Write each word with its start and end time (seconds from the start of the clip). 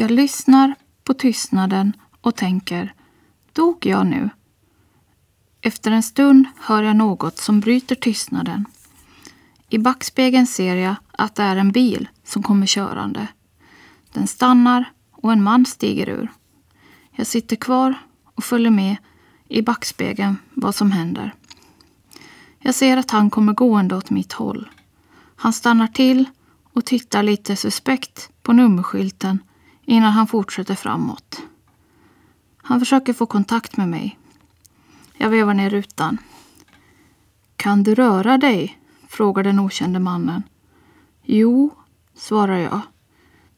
Jag 0.00 0.10
lyssnar 0.10 0.74
på 1.04 1.14
tystnaden 1.14 1.96
och 2.20 2.36
tänker, 2.36 2.94
dog 3.52 3.86
jag 3.86 4.06
nu? 4.06 4.30
Efter 5.60 5.90
en 5.90 6.02
stund 6.02 6.46
hör 6.60 6.82
jag 6.82 6.96
något 6.96 7.38
som 7.38 7.60
bryter 7.60 7.94
tystnaden. 7.94 8.64
I 9.68 9.78
backspegeln 9.78 10.46
ser 10.46 10.76
jag 10.76 10.94
att 11.12 11.34
det 11.34 11.42
är 11.42 11.56
en 11.56 11.72
bil 11.72 12.08
som 12.24 12.42
kommer 12.42 12.66
körande. 12.66 13.26
Den 14.12 14.26
stannar 14.26 14.92
och 15.10 15.32
en 15.32 15.42
man 15.42 15.66
stiger 15.66 16.08
ur. 16.08 16.32
Jag 17.10 17.26
sitter 17.26 17.56
kvar 17.56 17.94
och 18.24 18.44
följer 18.44 18.70
med 18.70 18.96
i 19.48 19.62
backspegeln 19.62 20.36
vad 20.54 20.74
som 20.74 20.92
händer. 20.92 21.34
Jag 22.58 22.74
ser 22.74 22.96
att 22.96 23.10
han 23.10 23.30
kommer 23.30 23.52
gående 23.52 23.96
åt 23.96 24.10
mitt 24.10 24.32
håll. 24.32 24.68
Han 25.36 25.52
stannar 25.52 25.86
till 25.86 26.24
och 26.72 26.84
tittar 26.84 27.22
lite 27.22 27.56
suspekt 27.56 28.30
på 28.42 28.52
nummerskylten 28.52 29.38
innan 29.84 30.12
han 30.12 30.26
fortsätter 30.26 30.74
framåt. 30.74 31.42
Han 32.56 32.78
försöker 32.80 33.12
få 33.12 33.26
kontakt 33.26 33.76
med 33.76 33.88
mig. 33.88 34.18
Jag 35.16 35.30
vevar 35.30 35.54
ner 35.54 35.70
rutan. 35.70 36.18
Kan 37.56 37.82
du 37.82 37.94
röra 37.94 38.38
dig? 38.38 38.76
frågar 39.08 39.44
den 39.44 39.58
okände 39.58 39.98
mannen. 39.98 40.42
Jo, 41.22 41.70
svarar 42.14 42.56
jag. 42.56 42.80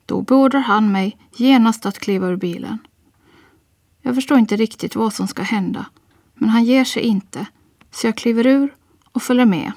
Då 0.06 0.22
beordrar 0.22 0.60
han 0.60 0.92
mig 0.92 1.18
genast 1.36 1.86
att 1.86 1.98
kliva 1.98 2.28
ur 2.28 2.36
bilen. 2.36 2.78
Jag 4.02 4.14
förstår 4.14 4.38
inte 4.38 4.56
riktigt 4.56 4.96
vad 4.96 5.12
som 5.12 5.28
ska 5.28 5.42
hända, 5.42 5.86
men 6.34 6.48
han 6.48 6.64
ger 6.64 6.84
sig 6.84 7.02
inte, 7.02 7.46
så 7.90 8.06
jag 8.06 8.16
kliver 8.16 8.46
ur 8.46 8.74
och 9.12 9.22
följer 9.22 9.46
med. 9.46 9.72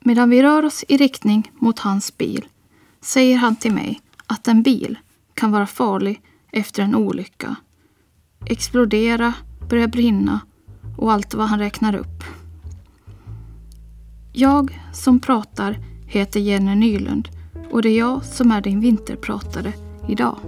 Medan 0.00 0.30
vi 0.30 0.42
rör 0.42 0.64
oss 0.64 0.84
i 0.88 0.96
riktning 0.96 1.52
mot 1.54 1.78
hans 1.78 2.16
bil 2.16 2.48
säger 3.00 3.36
han 3.36 3.56
till 3.56 3.72
mig 3.72 4.00
att 4.26 4.48
en 4.48 4.62
bil 4.62 4.98
kan 5.34 5.52
vara 5.52 5.66
farlig 5.66 6.20
efter 6.52 6.82
en 6.82 6.94
olycka. 6.94 7.56
Explodera, 8.46 9.34
börja 9.68 9.88
brinna 9.88 10.40
och 10.96 11.12
allt 11.12 11.34
vad 11.34 11.48
han 11.48 11.58
räknar 11.58 11.94
upp. 11.94 12.24
Jag 14.32 14.80
som 14.92 15.20
pratar 15.20 15.78
heter 16.06 16.40
Jenny 16.40 16.74
Nylund 16.74 17.28
och 17.70 17.82
det 17.82 17.88
är 17.88 17.98
jag 17.98 18.24
som 18.24 18.50
är 18.50 18.60
din 18.60 18.80
vinterpratare 18.80 19.72
idag. 20.08 20.38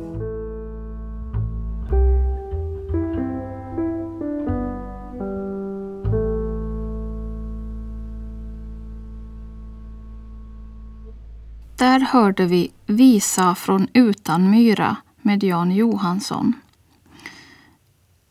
Här 11.97 12.00
hörde 12.00 12.47
vi 12.47 12.72
Visa 12.86 13.55
från 13.55 13.89
Utanmyra 13.92 14.97
med 15.22 15.44
Jan 15.44 15.70
Johansson. 15.70 16.53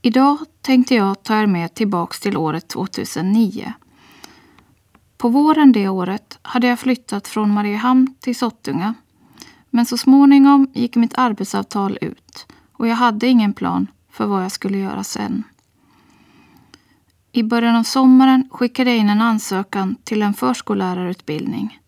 Idag 0.01 0.37
tänkte 0.61 0.95
jag 0.95 1.23
ta 1.23 1.35
er 1.41 1.47
med 1.47 1.73
tillbaks 1.73 2.19
till 2.19 2.37
året 2.37 2.67
2009. 2.67 3.73
På 5.17 5.29
våren 5.29 5.71
det 5.71 5.89
året 5.89 6.39
hade 6.41 6.67
jag 6.67 6.79
flyttat 6.79 7.27
från 7.27 7.53
Mariehamn 7.53 8.15
till 8.19 8.35
Sottunga. 8.35 8.93
Men 9.69 9.85
så 9.85 9.97
småningom 9.97 10.67
gick 10.73 10.95
mitt 10.95 11.17
arbetsavtal 11.17 11.97
ut 12.01 12.47
och 12.73 12.87
jag 12.87 12.95
hade 12.95 13.27
ingen 13.27 13.53
plan 13.53 13.87
för 14.11 14.25
vad 14.25 14.43
jag 14.43 14.51
skulle 14.51 14.77
göra 14.77 15.03
sen. 15.03 15.43
I 17.31 17.43
början 17.43 17.75
av 17.75 17.83
sommaren 17.83 18.49
skickade 18.51 18.89
jag 18.89 18.99
in 18.99 19.09
en 19.09 19.21
ansökan 19.21 19.95
till 20.03 20.21
en 20.21 20.33
förskollärarutbildning. 20.33 21.79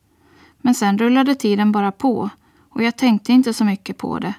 Men 0.61 0.75
sen 0.75 0.97
rullade 0.97 1.35
tiden 1.35 1.71
bara 1.71 1.91
på 1.91 2.29
och 2.69 2.83
jag 2.83 2.97
tänkte 2.97 3.33
inte 3.33 3.53
så 3.53 3.65
mycket 3.65 3.97
på 3.97 4.19
det 4.19 4.33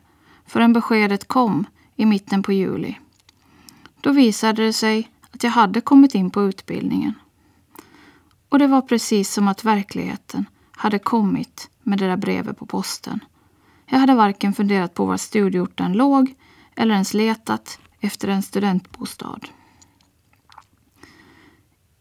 förrän 0.47 0.73
beskedet 0.73 1.29
kom 1.29 1.67
i 1.97 2.07
mitten 2.07 2.43
på 2.43 2.53
juli. 2.53 2.99
Då 4.01 4.13
visade 4.13 4.65
det 4.65 4.73
sig 4.73 5.09
att 5.31 5.43
jag 5.43 5.51
hade 5.51 5.81
kommit 5.81 6.15
in 6.15 6.31
på 6.31 6.43
utbildningen. 6.43 7.15
Och 8.49 8.59
det 8.59 8.67
var 8.67 8.83
precis 8.83 9.33
som 9.33 9.49
att 9.49 9.65
verkligheten 9.65 10.45
hade 10.71 10.99
kommit 10.99 11.71
med 11.83 11.99
det 11.99 12.07
där 12.07 12.17
brevet 12.17 12.59
på 12.59 12.67
posten. 12.67 13.21
Jag 13.87 13.99
hade 13.99 14.15
varken 14.15 14.53
funderat 14.53 14.95
på 14.95 15.05
var 15.05 15.17
studieorten 15.17 15.93
låg 15.93 16.35
eller 16.75 16.95
ens 16.95 17.15
letat 17.15 17.79
efter 18.01 18.29
en 18.29 18.43
studentbostad. 18.43 19.41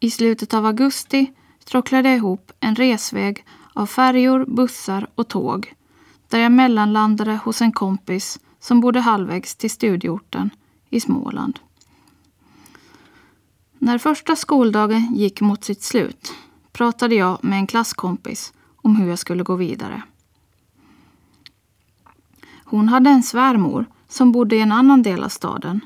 I 0.00 0.10
slutet 0.10 0.54
av 0.54 0.66
augusti 0.66 1.32
tråcklade 1.64 2.08
jag 2.08 2.16
ihop 2.16 2.52
en 2.60 2.74
resväg 2.74 3.44
av 3.78 3.86
färjor, 3.86 4.44
bussar 4.48 5.06
och 5.14 5.28
tåg 5.28 5.74
där 6.28 6.38
jag 6.38 6.52
mellanlandade 6.52 7.40
hos 7.44 7.62
en 7.62 7.72
kompis 7.72 8.40
som 8.60 8.80
bodde 8.80 9.00
halvvägs 9.00 9.56
till 9.56 9.70
studieorten 9.70 10.50
i 10.90 11.00
Småland. 11.00 11.58
När 13.78 13.98
första 13.98 14.36
skoldagen 14.36 15.14
gick 15.14 15.40
mot 15.40 15.64
sitt 15.64 15.82
slut 15.82 16.32
pratade 16.72 17.14
jag 17.14 17.44
med 17.44 17.58
en 17.58 17.66
klasskompis 17.66 18.52
om 18.76 18.96
hur 18.96 19.08
jag 19.08 19.18
skulle 19.18 19.42
gå 19.42 19.56
vidare. 19.56 20.02
Hon 22.64 22.88
hade 22.88 23.10
en 23.10 23.22
svärmor 23.22 23.86
som 24.08 24.32
bodde 24.32 24.56
i 24.56 24.60
en 24.60 24.72
annan 24.72 25.02
del 25.02 25.24
av 25.24 25.28
staden. 25.28 25.80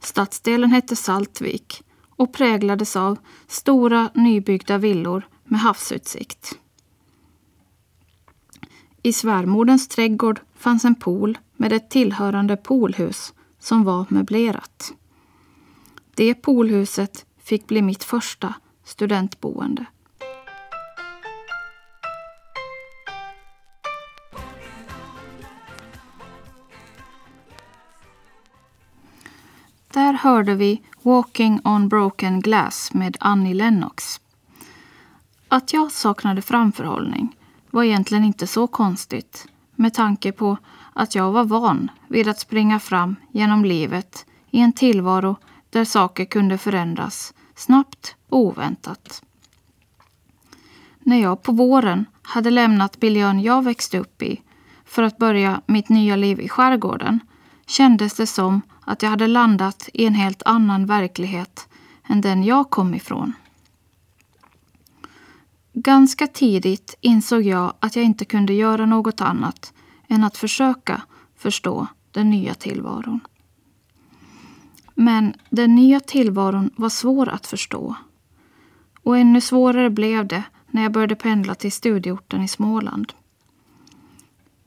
Stadsdelen 0.00 0.70
hette 0.70 0.96
Saltvik 0.96 1.82
och 2.16 2.32
präglades 2.32 2.96
av 2.96 3.18
stora 3.46 4.10
nybyggda 4.14 4.78
villor 4.78 5.28
med 5.44 5.60
havsutsikt. 5.60 6.58
I 9.08 9.12
svärmoderns 9.12 9.88
trädgård 9.88 10.40
fanns 10.54 10.84
en 10.84 10.94
pool 10.94 11.38
med 11.56 11.72
ett 11.72 11.90
tillhörande 11.90 12.56
poolhus 12.56 13.34
som 13.58 13.84
var 13.84 14.06
möblerat. 14.08 14.92
Det 16.14 16.34
poolhuset 16.34 17.26
fick 17.42 17.66
bli 17.66 17.82
mitt 17.82 18.04
första 18.04 18.54
studentboende. 18.84 19.86
Där 29.92 30.12
hörde 30.12 30.54
vi 30.54 30.82
Walking 31.02 31.60
on 31.64 31.88
broken 31.88 32.40
glass 32.40 32.94
med 32.94 33.16
Annie 33.20 33.54
Lennox. 33.54 34.20
Att 35.48 35.72
jag 35.72 35.92
saknade 35.92 36.42
framförhållning 36.42 37.37
var 37.70 37.82
egentligen 37.82 38.24
inte 38.24 38.46
så 38.46 38.66
konstigt 38.66 39.46
med 39.74 39.94
tanke 39.94 40.32
på 40.32 40.58
att 40.92 41.14
jag 41.14 41.32
var 41.32 41.44
van 41.44 41.90
vid 42.08 42.28
att 42.28 42.40
springa 42.40 42.80
fram 42.80 43.16
genom 43.32 43.64
livet 43.64 44.26
i 44.50 44.60
en 44.60 44.72
tillvaro 44.72 45.36
där 45.70 45.84
saker 45.84 46.24
kunde 46.24 46.58
förändras 46.58 47.34
snabbt 47.54 48.16
och 48.28 48.38
oväntat. 48.38 49.22
När 50.98 51.22
jag 51.22 51.42
på 51.42 51.52
våren 51.52 52.06
hade 52.22 52.50
lämnat 52.50 53.02
miljön 53.02 53.42
jag 53.42 53.64
växte 53.64 53.98
upp 53.98 54.22
i 54.22 54.42
för 54.84 55.02
att 55.02 55.18
börja 55.18 55.60
mitt 55.66 55.88
nya 55.88 56.16
liv 56.16 56.40
i 56.40 56.48
skärgården 56.48 57.20
kändes 57.66 58.14
det 58.14 58.26
som 58.26 58.62
att 58.80 59.02
jag 59.02 59.10
hade 59.10 59.26
landat 59.26 59.88
i 59.92 60.06
en 60.06 60.14
helt 60.14 60.42
annan 60.44 60.86
verklighet 60.86 61.68
än 62.08 62.20
den 62.20 62.44
jag 62.44 62.70
kom 62.70 62.94
ifrån. 62.94 63.32
Ganska 65.80 66.26
tidigt 66.26 66.96
insåg 67.00 67.42
jag 67.42 67.72
att 67.80 67.96
jag 67.96 68.04
inte 68.04 68.24
kunde 68.24 68.52
göra 68.52 68.86
något 68.86 69.20
annat 69.20 69.72
än 70.08 70.24
att 70.24 70.36
försöka 70.36 71.02
förstå 71.36 71.86
den 72.10 72.30
nya 72.30 72.54
tillvaron. 72.54 73.20
Men 74.94 75.34
den 75.50 75.74
nya 75.74 76.00
tillvaron 76.00 76.70
var 76.76 76.88
svår 76.88 77.28
att 77.28 77.46
förstå. 77.46 77.96
Och 79.02 79.18
ännu 79.18 79.40
svårare 79.40 79.90
blev 79.90 80.26
det 80.26 80.44
när 80.70 80.82
jag 80.82 80.92
började 80.92 81.14
pendla 81.14 81.54
till 81.54 81.72
studieorten 81.72 82.42
i 82.42 82.48
Småland. 82.48 83.12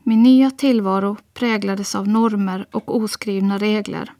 Min 0.03 0.23
nya 0.23 0.51
tillvaro 0.51 1.17
präglades 1.33 1.95
av 1.95 2.07
normer 2.07 2.67
och 2.71 2.95
oskrivna 2.95 3.57
regler. 3.57 4.13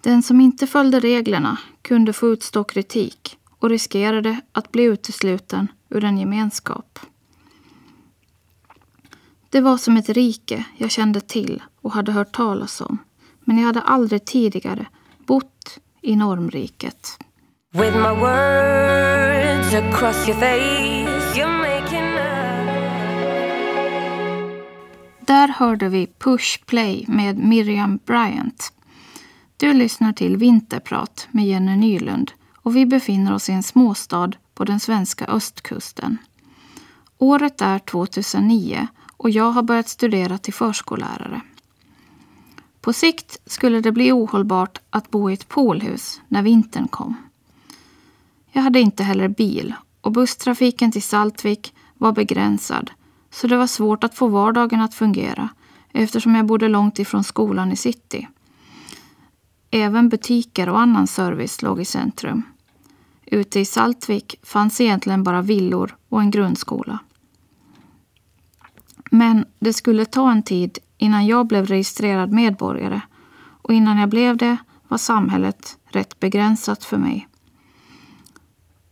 Den 0.00 0.22
som 0.22 0.40
inte 0.40 0.66
följde 0.66 1.00
reglerna 1.00 1.58
kunde 1.82 2.12
få 2.12 2.28
utstå 2.28 2.64
kritik 2.64 3.38
och 3.64 3.70
riskerade 3.70 4.40
att 4.52 4.72
bli 4.72 4.82
utesluten 4.82 5.68
ur 5.88 6.04
en 6.04 6.18
gemenskap. 6.18 6.98
Det 9.50 9.60
var 9.60 9.76
som 9.76 9.96
ett 9.96 10.08
rike 10.08 10.64
jag 10.76 10.90
kände 10.90 11.20
till 11.20 11.62
och 11.80 11.92
hade 11.92 12.12
hört 12.12 12.32
talas 12.32 12.80
om. 12.80 12.98
Men 13.40 13.58
jag 13.58 13.66
hade 13.66 13.80
aldrig 13.80 14.24
tidigare 14.24 14.86
bott 15.26 15.78
i 16.02 16.16
normriket. 16.16 17.18
With 17.72 17.96
my 17.96 18.20
words 18.20 19.74
across 19.74 20.28
your 20.28 20.38
face 20.40 21.38
you're 21.38 21.58
making 21.58 22.04
Där 25.26 25.48
hörde 25.48 25.88
vi 25.88 26.06
Push 26.06 26.64
Play 26.66 27.04
med 27.08 27.38
Miriam 27.38 27.98
Bryant. 28.06 28.72
Du 29.56 29.72
lyssnar 29.72 30.12
till 30.12 30.36
Vinterprat 30.36 31.28
med 31.30 31.46
Jenny 31.46 31.76
Nylund 31.76 32.32
och 32.64 32.76
vi 32.76 32.86
befinner 32.86 33.34
oss 33.34 33.48
i 33.48 33.52
en 33.52 33.62
småstad 33.62 34.30
på 34.54 34.64
den 34.64 34.80
svenska 34.80 35.24
östkusten. 35.24 36.18
Året 37.18 37.60
är 37.60 37.78
2009 37.78 38.86
och 39.16 39.30
jag 39.30 39.50
har 39.50 39.62
börjat 39.62 39.88
studera 39.88 40.38
till 40.38 40.54
förskollärare. 40.54 41.40
På 42.80 42.92
sikt 42.92 43.38
skulle 43.46 43.80
det 43.80 43.92
bli 43.92 44.12
ohållbart 44.12 44.80
att 44.90 45.10
bo 45.10 45.30
i 45.30 45.34
ett 45.34 45.48
poolhus 45.48 46.20
när 46.28 46.42
vintern 46.42 46.88
kom. 46.88 47.14
Jag 48.52 48.62
hade 48.62 48.80
inte 48.80 49.02
heller 49.02 49.28
bil 49.28 49.74
och 50.00 50.12
busstrafiken 50.12 50.92
till 50.92 51.02
Saltvik 51.02 51.74
var 51.94 52.12
begränsad 52.12 52.90
så 53.30 53.46
det 53.46 53.56
var 53.56 53.66
svårt 53.66 54.04
att 54.04 54.14
få 54.14 54.28
vardagen 54.28 54.80
att 54.80 54.94
fungera 54.94 55.48
eftersom 55.92 56.34
jag 56.34 56.46
bodde 56.46 56.68
långt 56.68 56.98
ifrån 56.98 57.24
skolan 57.24 57.72
i 57.72 57.76
city. 57.76 58.28
Även 59.70 60.08
butiker 60.08 60.68
och 60.68 60.80
annan 60.80 61.06
service 61.06 61.62
låg 61.62 61.80
i 61.80 61.84
centrum. 61.84 62.42
Ute 63.26 63.60
i 63.60 63.64
Saltvik 63.64 64.40
fanns 64.42 64.80
egentligen 64.80 65.22
bara 65.22 65.42
villor 65.42 65.96
och 66.08 66.20
en 66.20 66.30
grundskola. 66.30 66.98
Men 69.10 69.44
det 69.58 69.72
skulle 69.72 70.04
ta 70.04 70.30
en 70.30 70.42
tid 70.42 70.78
innan 70.98 71.26
jag 71.26 71.46
blev 71.46 71.66
registrerad 71.66 72.32
medborgare 72.32 73.00
och 73.62 73.74
innan 73.74 73.98
jag 73.98 74.08
blev 74.08 74.36
det 74.36 74.56
var 74.88 74.98
samhället 74.98 75.78
rätt 75.84 76.20
begränsat 76.20 76.84
för 76.84 76.98
mig. 76.98 77.28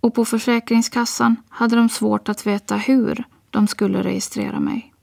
Och 0.01 0.15
på 0.15 0.25
Försäkringskassan 0.25 1.37
hade 1.49 1.77
de 1.77 1.89
svårt 1.89 2.29
att 2.29 2.47
veta 2.47 2.77
hur 2.77 3.25
de 3.51 3.67
skulle 3.67 4.03
registrera 4.03 4.61
mig. 4.61 4.95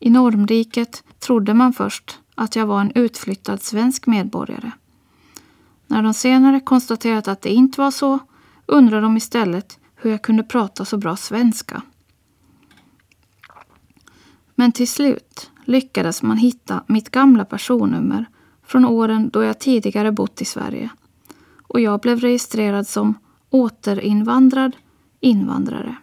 I 0.00 0.10
normriket 0.10 1.04
trodde 1.18 1.54
man 1.54 1.72
först 1.72 2.18
att 2.34 2.56
jag 2.56 2.66
var 2.66 2.80
en 2.80 2.92
utflyttad 2.94 3.62
svensk 3.62 4.06
medborgare. 4.06 4.70
När 5.86 6.02
de 6.02 6.14
senare 6.14 6.60
konstaterat 6.60 7.28
att 7.28 7.42
det 7.42 7.50
inte 7.50 7.80
var 7.80 7.90
så 7.90 8.18
undrade 8.66 9.02
de 9.02 9.16
istället 9.16 9.78
hur 9.96 10.10
jag 10.10 10.22
kunde 10.22 10.42
prata 10.42 10.84
så 10.84 10.96
bra 10.96 11.16
svenska. 11.16 11.82
Men 14.54 14.72
till 14.72 14.88
slut 14.88 15.50
lyckades 15.64 16.22
man 16.22 16.36
hitta 16.36 16.84
mitt 16.86 17.10
gamla 17.10 17.44
personnummer 17.44 18.26
från 18.66 18.84
åren 18.84 19.30
då 19.32 19.42
jag 19.42 19.58
tidigare 19.58 20.12
bott 20.12 20.42
i 20.42 20.44
Sverige. 20.44 20.90
Och 21.62 21.80
jag 21.80 22.00
blev 22.00 22.20
registrerad 22.20 22.88
som 22.88 23.14
återinvandrad 23.50 24.76
invandrare. 25.20 25.96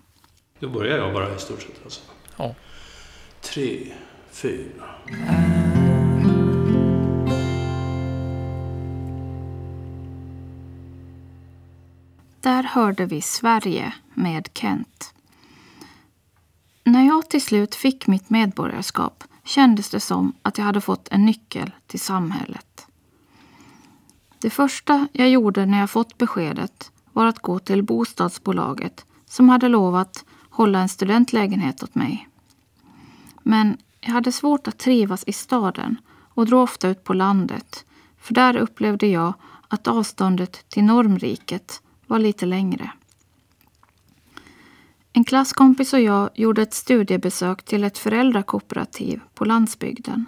Då 0.59 0.69
börjar 0.69 0.97
jag 0.97 1.13
bara 1.13 1.35
i 1.35 1.39
stort 1.39 1.62
sett 1.62 1.83
alltså. 1.83 2.01
Ja. 2.38 2.56
Tre, 3.41 3.94
fyra. 4.31 5.62
Där 12.44 12.63
hörde 12.63 13.06
vi 13.06 13.22
Sverige 13.22 13.94
med 14.13 14.50
Kent. 14.54 15.13
När 16.84 17.06
jag 17.06 17.30
till 17.30 17.42
slut 17.42 17.75
fick 17.75 18.07
mitt 18.07 18.30
medborgarskap 18.30 19.24
kändes 19.44 19.90
det 19.90 20.00
som 20.00 20.34
att 20.42 20.57
jag 20.57 20.66
hade 20.66 20.81
fått 20.81 21.07
en 21.12 21.25
nyckel 21.25 21.72
till 21.88 22.00
samhället. 22.00 22.88
Det 24.40 24.50
första 24.50 25.07
jag 25.13 25.30
gjorde 25.30 25.66
när 25.66 25.80
jag 25.80 25.90
fått 25.90 26.18
beskedet 26.18 26.92
var 27.13 27.25
att 27.25 27.40
gå 27.40 27.60
till 27.60 27.84
bostadsbolaget 27.84 29.06
som 29.25 29.50
hade 29.50 29.68
lovat 29.68 30.25
hålla 30.50 30.80
en 30.80 30.90
studentlägenhet 30.90 31.84
åt 31.84 31.95
mig. 31.95 32.28
Men 33.44 33.78
jag 34.01 34.12
hade 34.12 34.31
svårt 34.31 34.68
att 34.68 34.78
trivas 34.78 35.24
i 35.28 35.34
staden 35.34 35.98
och 36.10 36.45
drog 36.45 36.63
ofta 36.63 36.88
ut 36.88 37.04
på 37.04 37.13
landet 37.13 37.86
för 38.18 38.34
där 38.34 38.56
upplevde 38.56 39.07
jag 39.07 39.34
att 39.68 39.88
avståndet 39.88 40.69
till 40.69 40.84
normriket 40.84 41.81
var 42.13 42.19
lite 42.19 42.45
längre. 42.45 42.92
En 45.13 45.24
klasskompis 45.24 45.94
och 45.94 46.00
jag 46.00 46.30
gjorde 46.33 46.62
ett 46.62 46.74
studiebesök 46.74 47.65
till 47.65 47.83
ett 47.83 47.98
föräldrakooperativ 47.98 49.21
på 49.33 49.45
landsbygden. 49.45 50.25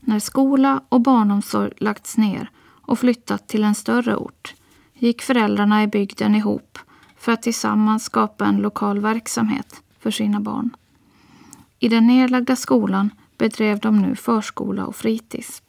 När 0.00 0.18
skola 0.18 0.82
och 0.88 1.00
barnomsorg 1.00 1.72
lagts 1.76 2.16
ner 2.16 2.50
och 2.64 2.98
flyttat 2.98 3.48
till 3.48 3.64
en 3.64 3.74
större 3.74 4.16
ort 4.16 4.54
gick 4.94 5.22
föräldrarna 5.22 5.82
i 5.82 5.86
bygden 5.86 6.34
ihop 6.34 6.78
för 7.16 7.32
att 7.32 7.42
tillsammans 7.42 8.04
skapa 8.04 8.46
en 8.46 8.56
lokal 8.56 9.00
verksamhet 9.00 9.82
för 9.98 10.10
sina 10.10 10.40
barn. 10.40 10.70
I 11.78 11.88
den 11.88 12.06
nedlagda 12.06 12.56
skolan 12.56 13.10
bedrev 13.38 13.78
de 13.78 14.02
nu 14.02 14.16
förskola 14.16 14.86
och 14.86 14.96
fritids. 14.96 15.62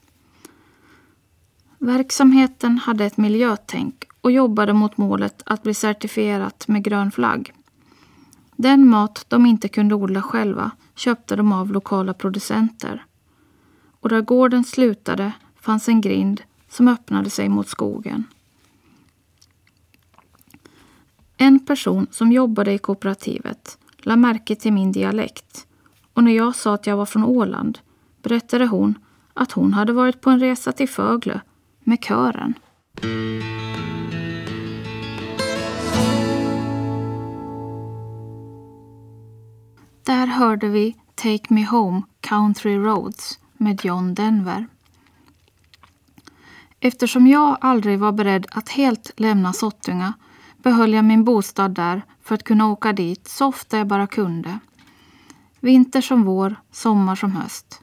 Verksamheten 1.84 2.78
hade 2.78 3.06
ett 3.06 3.18
miljötänk 3.18 4.06
och 4.22 4.32
jobbade 4.32 4.74
mot 4.74 4.98
målet 4.98 5.42
att 5.46 5.64
bli 5.64 5.74
certifierat 5.74 6.68
med 6.68 6.84
grön 6.84 7.12
flagg. 7.12 7.54
Den 8.56 8.90
mat 8.90 9.26
de 9.28 9.46
inte 9.46 9.68
kunde 9.68 9.96
odla 9.96 10.22
själva 10.22 10.72
köpte 10.96 11.36
de 11.36 11.52
av 11.52 11.72
lokala 11.72 12.14
producenter. 12.14 13.06
Och 14.00 14.10
där 14.10 14.22
gården 14.22 14.64
slutade 14.64 15.32
fanns 15.62 15.90
en 15.90 16.02
grind 16.02 16.42
som 16.70 16.88
öppnade 16.88 17.30
sig 17.30 17.50
mot 17.50 17.68
skogen. 17.68 18.24
En 21.38 21.66
person 21.66 22.08
som 22.12 22.32
jobbade 22.32 22.74
i 22.74 22.78
kooperativet 22.78 23.78
la 23.98 24.16
märke 24.16 24.56
till 24.56 24.74
min 24.74 24.92
dialekt 24.92 25.68
och 26.14 26.24
när 26.24 26.32
jag 26.32 26.56
sa 26.56 26.74
att 26.74 26.88
jag 26.88 26.98
var 26.98 27.06
från 27.06 27.24
Åland 27.24 27.80
berättade 28.22 28.66
hon 28.66 28.96
att 29.34 29.52
hon 29.52 29.74
hade 29.74 29.94
varit 29.94 30.22
på 30.22 30.30
en 30.30 30.40
resa 30.40 30.72
till 30.72 30.90
Föglö 30.90 31.40
med 31.84 32.04
kören. 32.04 32.54
Där 40.06 40.28
hörde 40.28 40.68
vi 40.68 40.96
Take 41.16 41.54
Me 41.54 41.66
Home 41.66 42.02
Country 42.22 42.76
Roads 42.78 43.40
med 43.58 43.86
John 43.86 44.14
Denver. 44.14 44.68
Eftersom 46.80 47.28
jag 47.28 47.58
aldrig 47.62 48.00
var 48.00 48.12
beredd 48.12 48.48
att 48.52 48.70
helt 48.70 49.12
lämna 49.16 49.54
Sottunga 49.54 50.14
behöll 50.58 50.94
jag 50.94 51.06
min 51.06 51.24
bostad 51.24 51.72
där 51.72 52.02
för 52.24 52.36
att 52.36 52.44
kunna 52.44 52.68
åka 52.68 52.94
dit 52.94 53.28
så 53.28 53.46
ofta 53.48 53.78
jag 53.78 53.88
bara 53.88 54.08
kunde. 54.08 54.60
Vinter 55.60 56.02
som 56.02 56.24
vår, 56.24 56.56
sommar 56.72 57.16
som 57.16 57.32
höst. 57.32 57.83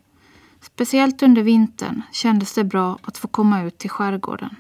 Speciellt 0.81 1.23
under 1.23 1.43
vintern 1.43 2.03
kändes 2.13 2.55
det 2.55 2.65
bra 2.65 2.99
att 3.03 3.19
få 3.19 3.29
komma 3.29 3.63
ut 3.63 3.79
till 3.79 3.91
skärgården. 3.91 4.57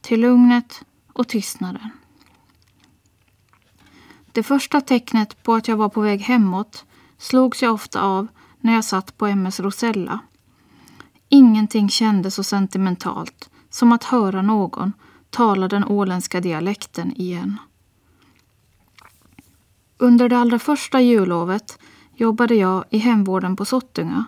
Till 0.00 0.20
lugnet 0.20 0.84
och 1.12 1.28
tystnaden. 1.28 1.90
Det 4.32 4.42
första 4.42 4.80
tecknet 4.80 5.42
på 5.42 5.54
att 5.54 5.68
jag 5.68 5.76
var 5.76 5.88
på 5.88 6.00
väg 6.00 6.20
hemåt 6.20 6.84
slogs 7.18 7.62
jag 7.62 7.74
ofta 7.74 8.02
av 8.02 8.26
när 8.60 8.74
jag 8.74 8.84
satt 8.84 9.18
på 9.18 9.26
MS 9.26 9.60
Rosella. 9.60 10.18
Ingenting 11.28 11.88
kändes 11.88 12.34
så 12.34 12.42
sentimentalt 12.42 13.50
som 13.70 13.92
att 13.92 14.04
höra 14.04 14.42
någon 14.42 14.92
tala 15.30 15.68
den 15.68 15.84
åländska 15.84 16.40
dialekten 16.40 17.12
igen. 17.12 17.58
Under 19.98 20.28
det 20.28 20.38
allra 20.38 20.58
första 20.58 21.00
jullovet 21.00 21.78
jobbade 22.14 22.54
jag 22.54 22.84
i 22.90 22.98
hemvården 22.98 23.56
på 23.56 23.64
Sottunga. 23.64 24.24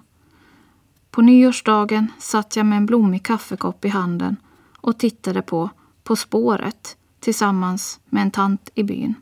På 1.15 1.23
nyårsdagen 1.23 2.13
satt 2.19 2.57
jag 2.57 2.67
med 2.67 2.77
en 2.77 2.87
blommig 2.87 3.23
kaffekopp 3.23 3.85
i 3.85 3.89
handen 3.89 4.37
och 4.77 4.99
tittade 4.99 5.43
på 5.43 5.71
På 6.05 6.17
spåret 6.17 6.97
tillsammans 7.21 8.01
med 8.05 8.23
en 8.23 8.31
tant 8.31 8.71
i 8.75 8.83
byn. 8.83 9.15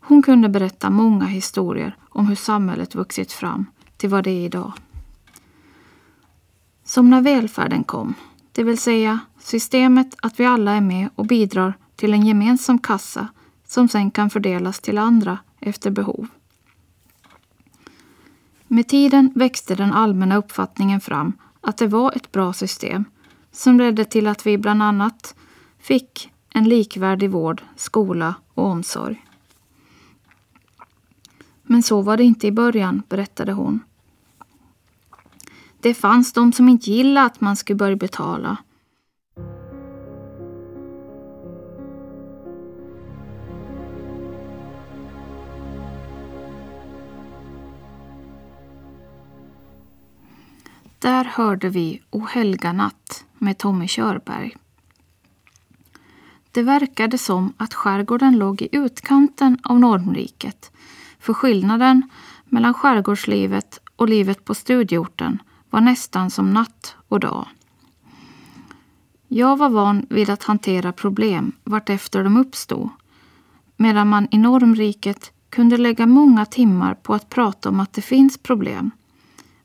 Hon 0.00 0.22
kunde 0.22 0.48
berätta 0.48 0.90
många 0.90 1.24
historier 1.24 1.96
om 2.08 2.26
hur 2.26 2.34
samhället 2.34 2.94
vuxit 2.94 3.32
fram 3.32 3.66
till 3.96 4.10
vad 4.10 4.24
det 4.24 4.30
är 4.30 4.44
idag. 4.44 4.72
Som 6.84 7.10
när 7.10 7.20
välfärden 7.20 7.84
kom, 7.84 8.14
det 8.52 8.64
vill 8.64 8.78
säga 8.78 9.18
systemet 9.40 10.14
att 10.22 10.40
vi 10.40 10.44
alla 10.44 10.72
är 10.72 10.80
med 10.80 11.08
och 11.14 11.26
bidrar 11.26 11.74
till 11.96 12.12
en 12.12 12.26
gemensam 12.26 12.78
kassa 12.78 13.28
som 13.66 13.88
sen 13.88 14.10
kan 14.10 14.30
fördelas 14.30 14.80
till 14.80 14.98
andra 14.98 15.38
efter 15.60 15.90
behov. 15.90 16.28
Med 18.68 18.88
tiden 18.88 19.32
växte 19.34 19.74
den 19.74 19.92
allmänna 19.92 20.36
uppfattningen 20.36 21.00
fram 21.00 21.32
att 21.60 21.76
det 21.76 21.86
var 21.86 22.12
ett 22.16 22.32
bra 22.32 22.52
system 22.52 23.04
som 23.52 23.78
ledde 23.78 24.04
till 24.04 24.26
att 24.26 24.46
vi 24.46 24.58
bland 24.58 24.82
annat 24.82 25.34
fick 25.78 26.30
en 26.54 26.64
likvärdig 26.64 27.30
vård, 27.30 27.62
skola 27.76 28.34
och 28.54 28.64
omsorg. 28.64 29.24
Men 31.62 31.82
så 31.82 32.02
var 32.02 32.16
det 32.16 32.24
inte 32.24 32.46
i 32.46 32.52
början, 32.52 33.02
berättade 33.08 33.52
hon. 33.52 33.80
Det 35.80 35.94
fanns 35.94 36.32
de 36.32 36.52
som 36.52 36.68
inte 36.68 36.90
gillade 36.90 37.26
att 37.26 37.40
man 37.40 37.56
skulle 37.56 37.76
börja 37.76 37.96
betala. 37.96 38.56
Där 51.06 51.24
hörde 51.24 51.68
vi 51.68 52.02
O 52.10 52.26
helga 52.30 52.72
natt 52.72 53.24
med 53.38 53.58
Tommy 53.58 53.88
Körberg. 53.88 54.56
Det 56.52 56.62
verkade 56.62 57.18
som 57.18 57.52
att 57.56 57.74
skärgården 57.74 58.38
låg 58.38 58.62
i 58.62 58.68
utkanten 58.72 59.58
av 59.62 59.80
normriket 59.80 60.72
för 61.20 61.32
skillnaden 61.32 62.10
mellan 62.44 62.74
skärgårdslivet 62.74 63.80
och 63.96 64.08
livet 64.08 64.44
på 64.44 64.54
studieorten 64.54 65.42
var 65.70 65.80
nästan 65.80 66.30
som 66.30 66.52
natt 66.52 66.96
och 67.08 67.20
dag. 67.20 67.46
Jag 69.28 69.56
var 69.56 69.68
van 69.68 70.06
vid 70.10 70.30
att 70.30 70.44
hantera 70.44 70.92
problem 70.92 71.52
vartefter 71.64 72.24
de 72.24 72.36
uppstod, 72.36 72.88
medan 73.76 74.08
man 74.08 74.28
i 74.30 74.38
normriket 74.38 75.32
kunde 75.50 75.76
lägga 75.76 76.06
många 76.06 76.46
timmar 76.46 76.94
på 76.94 77.14
att 77.14 77.28
prata 77.28 77.68
om 77.68 77.80
att 77.80 77.92
det 77.92 78.02
finns 78.02 78.38
problem. 78.38 78.90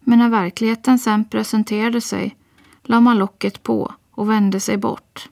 Men 0.01 0.19
när 0.19 0.29
verkligheten 0.29 0.99
sen 0.99 1.25
presenterade 1.25 2.01
sig 2.01 2.37
la 2.83 2.99
man 2.99 3.17
locket 3.17 3.63
på 3.63 3.93
och 4.11 4.29
vände 4.29 4.59
sig 4.59 4.77
bort. 4.77 5.29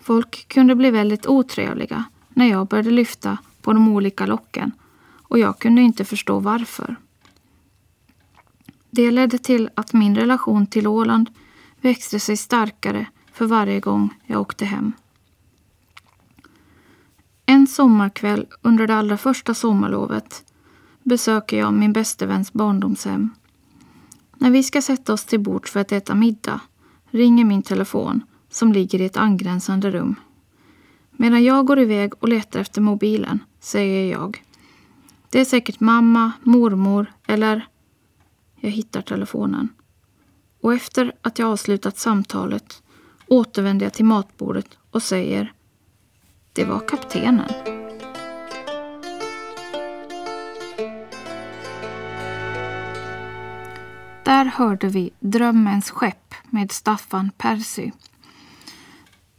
Folk 0.00 0.48
kunde 0.48 0.74
bli 0.74 0.90
väldigt 0.90 1.26
otrevliga 1.26 2.04
när 2.28 2.46
jag 2.46 2.68
började 2.68 2.90
lyfta 2.90 3.38
på 3.62 3.72
de 3.72 3.88
olika 3.88 4.26
locken 4.26 4.72
och 5.28 5.38
jag 5.38 5.58
kunde 5.58 5.82
inte 5.82 6.04
förstå 6.04 6.38
varför. 6.38 6.96
Det 8.90 9.10
ledde 9.10 9.38
till 9.38 9.70
att 9.74 9.92
min 9.92 10.16
relation 10.16 10.66
till 10.66 10.86
Åland 10.86 11.30
växte 11.80 12.20
sig 12.20 12.36
starkare 12.36 13.06
för 13.32 13.46
varje 13.46 13.80
gång 13.80 14.14
jag 14.26 14.40
åkte 14.40 14.64
hem. 14.64 14.92
En 17.46 17.66
sommarkväll 17.66 18.46
under 18.62 18.86
det 18.86 18.94
allra 18.94 19.16
första 19.16 19.54
sommarlovet 19.54 20.51
besöker 21.02 21.58
jag 21.58 21.74
min 21.74 21.92
bäste 21.92 22.26
väns 22.26 22.52
barndomshem. 22.52 23.30
När 24.36 24.50
vi 24.50 24.62
ska 24.62 24.82
sätta 24.82 25.12
oss 25.12 25.24
till 25.24 25.40
bord 25.40 25.68
för 25.68 25.80
att 25.80 25.92
äta 25.92 26.14
middag 26.14 26.60
ringer 27.10 27.44
min 27.44 27.62
telefon 27.62 28.22
som 28.50 28.72
ligger 28.72 29.00
i 29.00 29.04
ett 29.04 29.16
angränsande 29.16 29.90
rum. 29.90 30.14
Medan 31.10 31.44
jag 31.44 31.66
går 31.66 31.78
iväg 31.78 32.12
och 32.18 32.28
letar 32.28 32.60
efter 32.60 32.80
mobilen 32.80 33.38
säger 33.60 34.12
jag. 34.12 34.44
Det 35.30 35.40
är 35.40 35.44
säkert 35.44 35.80
mamma, 35.80 36.32
mormor 36.42 37.12
eller... 37.26 37.66
Jag 38.60 38.70
hittar 38.70 39.02
telefonen. 39.02 39.68
Och 40.60 40.74
efter 40.74 41.12
att 41.22 41.38
jag 41.38 41.48
avslutat 41.48 41.98
samtalet 41.98 42.82
återvänder 43.26 43.86
jag 43.86 43.92
till 43.92 44.04
matbordet 44.04 44.78
och 44.90 45.02
säger 45.02 45.52
Det 46.52 46.64
var 46.64 46.88
kaptenen. 46.88 47.81
Där 54.32 54.44
hörde 54.44 54.88
vi 54.88 55.10
Drömmens 55.20 55.90
skepp 55.90 56.34
med 56.50 56.72
Staffan 56.72 57.30
Persy. 57.36 57.90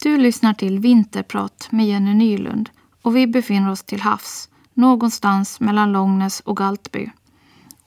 Du 0.03 0.17
lyssnar 0.17 0.53
till 0.53 0.79
Vinterprat 0.79 1.67
med 1.71 1.87
Jenny 1.87 2.13
Nylund 2.13 2.69
och 3.01 3.15
vi 3.15 3.27
befinner 3.27 3.71
oss 3.71 3.83
till 3.83 4.01
havs, 4.01 4.49
någonstans 4.73 5.59
mellan 5.59 5.91
Långnäs 5.91 6.39
och 6.39 6.57
Galtby. 6.57 7.11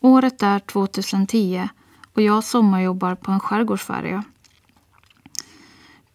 Året 0.00 0.42
är 0.42 0.58
2010 0.58 1.68
och 2.14 2.22
jag 2.22 2.44
sommarjobbar 2.44 3.14
på 3.14 3.30
en 3.30 3.40
skärgårdsfärja. 3.40 4.24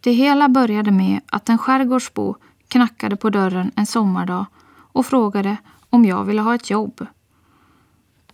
Det 0.00 0.12
hela 0.12 0.48
började 0.48 0.90
med 0.90 1.20
att 1.26 1.48
en 1.48 1.58
skärgårdsbo 1.58 2.36
knackade 2.68 3.16
på 3.16 3.30
dörren 3.30 3.72
en 3.76 3.86
sommardag 3.86 4.46
och 4.68 5.06
frågade 5.06 5.56
om 5.90 6.04
jag 6.04 6.24
ville 6.24 6.40
ha 6.40 6.54
ett 6.54 6.70
jobb. 6.70 7.06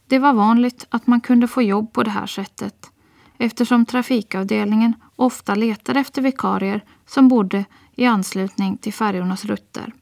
Det 0.09 0.19
var 0.19 0.33
vanligt 0.33 0.87
att 0.89 1.07
man 1.07 1.21
kunde 1.21 1.49
få 1.49 1.63
jobb 1.63 1.93
på 1.93 2.03
det 2.03 2.11
här 2.11 2.27
sättet 2.27 2.91
eftersom 3.39 3.87
trafikavdelningen 3.87 4.95
ofta 5.17 5.55
letade 5.55 6.01
efter 6.01 6.23
vikarier 6.23 6.85
som 7.07 7.29
bodde 7.29 7.65
i 7.97 8.05
anslutning 8.05 8.77
till 8.77 8.93
färjornas 8.93 9.45
rutter. 9.45 9.93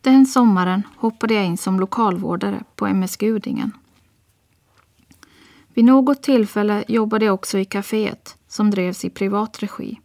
Den 0.00 0.26
sommaren 0.26 0.82
hoppade 0.96 1.34
jag 1.34 1.44
in 1.44 1.56
som 1.56 1.80
lokalvårdare 1.80 2.62
på 2.76 2.86
MS 2.86 3.16
Gudingen. 3.16 3.72
Vid 5.74 5.84
något 5.84 6.22
tillfälle 6.22 6.84
jobbade 6.88 7.24
jag 7.24 7.34
också 7.34 7.58
i 7.58 7.64
kaféet 7.64 8.36
som 8.48 8.70
drevs 8.70 9.04
i 9.04 9.10
privat 9.10 9.62
regi. 9.62 10.00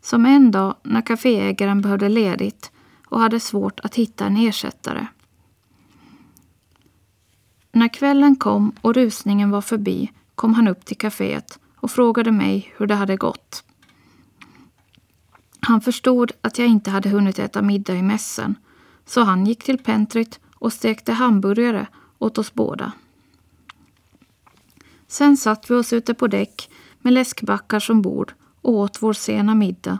Som 0.00 0.26
en 0.26 0.50
dag 0.50 0.74
när 0.82 1.02
kaféägaren 1.02 1.80
behövde 1.80 2.08
ledigt 2.08 2.70
och 3.06 3.20
hade 3.20 3.40
svårt 3.40 3.80
att 3.80 3.94
hitta 3.94 4.26
en 4.26 4.36
ersättare. 4.36 5.06
När 7.72 7.88
kvällen 7.88 8.36
kom 8.36 8.72
och 8.80 8.94
rusningen 8.94 9.50
var 9.50 9.60
förbi 9.60 10.12
kom 10.34 10.54
han 10.54 10.68
upp 10.68 10.84
till 10.84 10.96
kaféet 10.96 11.58
och 11.76 11.90
frågade 11.90 12.32
mig 12.32 12.74
hur 12.76 12.86
det 12.86 12.94
hade 12.94 13.16
gått. 13.16 13.64
Han 15.60 15.80
förstod 15.80 16.32
att 16.40 16.58
jag 16.58 16.68
inte 16.68 16.90
hade 16.90 17.08
hunnit 17.08 17.38
äta 17.38 17.62
middag 17.62 17.94
i 17.94 18.02
mässen 18.02 18.54
så 19.06 19.20
han 19.20 19.46
gick 19.46 19.64
till 19.64 19.78
pentryt 19.78 20.40
och 20.54 20.72
stekte 20.72 21.12
hamburgare 21.12 21.86
åt 22.18 22.38
oss 22.38 22.54
båda. 22.54 22.92
Sen 25.08 25.36
satt 25.36 25.70
vi 25.70 25.74
oss 25.74 25.92
ute 25.92 26.14
på 26.14 26.26
däck 26.26 26.70
med 26.98 27.12
läskbackar 27.12 27.80
som 27.80 28.02
bord 28.02 28.32
och 28.60 28.72
åt 28.72 29.02
vår 29.02 29.12
sena 29.12 29.54
middag 29.54 29.98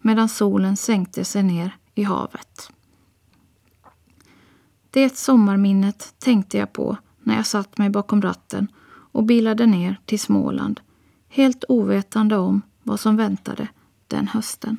medan 0.00 0.28
solen 0.28 0.76
sänkte 0.76 1.24
sig 1.24 1.42
ner 1.42 1.76
i 1.94 2.02
havet. 2.02 2.70
Det 4.90 5.16
sommarminnet 5.16 6.14
tänkte 6.18 6.58
jag 6.58 6.72
på 6.72 6.96
när 7.22 7.36
jag 7.36 7.46
satt 7.46 7.78
mig 7.78 7.90
bakom 7.90 8.22
ratten 8.22 8.68
och 9.12 9.24
bilade 9.24 9.66
ner 9.66 10.00
till 10.04 10.20
Småland 10.20 10.80
helt 11.28 11.64
ovetande 11.68 12.36
om 12.36 12.62
vad 12.82 13.00
som 13.00 13.16
väntade 13.16 13.68
den 14.06 14.28
hösten. 14.28 14.78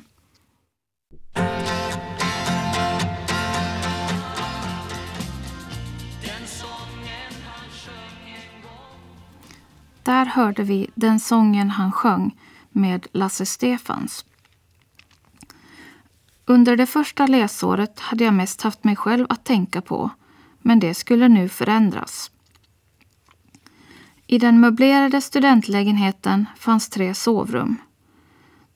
Där 10.02 10.26
hörde 10.26 10.62
vi 10.62 10.90
den 10.94 11.20
sången 11.20 11.70
han 11.70 11.92
sjöng 11.92 12.40
med 12.70 13.06
Lasse 13.12 13.46
Stefans. 13.46 14.24
Under 16.46 16.76
det 16.76 16.86
första 16.86 17.26
läsåret 17.26 18.00
hade 18.00 18.24
jag 18.24 18.34
mest 18.34 18.62
haft 18.62 18.84
mig 18.84 18.96
själv 18.96 19.26
att 19.28 19.44
tänka 19.44 19.80
på, 19.80 20.10
men 20.58 20.80
det 20.80 20.94
skulle 20.94 21.28
nu 21.28 21.48
förändras. 21.48 22.30
I 24.26 24.38
den 24.38 24.60
möblerade 24.60 25.20
studentlägenheten 25.20 26.46
fanns 26.56 26.88
tre 26.88 27.14
sovrum. 27.14 27.76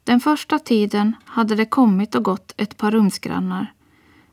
Den 0.04 0.20
första 0.20 0.58
tiden 0.58 1.16
hade 1.24 1.54
det 1.54 1.64
kommit 1.64 2.14
och 2.14 2.24
gått 2.24 2.54
ett 2.56 2.76
par 2.76 2.90
rumsgrannar. 2.90 3.72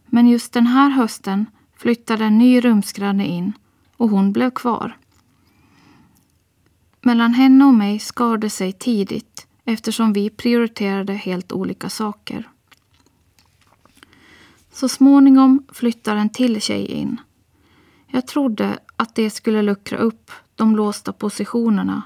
Men 0.06 0.28
just 0.28 0.54
den 0.54 0.68
här 0.68 0.90
hösten 0.90 1.46
flyttade 1.78 2.26
en 2.26 2.38
ny 2.38 2.62
rumsgranne 2.62 3.28
in 3.28 3.54
och 3.98 4.10
hon 4.10 4.32
blev 4.32 4.52
kvar. 4.52 4.98
Mellan 7.02 7.34
henne 7.34 7.66
och 7.66 7.74
mig 7.74 8.00
skar 8.00 8.38
det 8.38 8.50
sig 8.50 8.74
tidigt 8.74 9.48
eftersom 9.66 10.14
vi 10.14 10.30
prioriterade 10.30 11.14
helt 11.14 11.52
olika 11.52 11.90
saker. 11.90 12.50
Så 14.72 14.90
småningom 14.90 15.66
flyttar 15.74 16.16
en 16.16 16.30
till 16.30 16.62
tjej 16.62 16.86
in. 16.86 17.22
Jag 18.08 18.28
trodde 18.28 18.80
att 18.96 19.16
det 19.16 19.30
skulle 19.30 19.62
luckra 19.62 19.98
upp 19.98 20.32
de 20.56 20.76
låsta 20.76 21.14
positionerna 21.14 22.02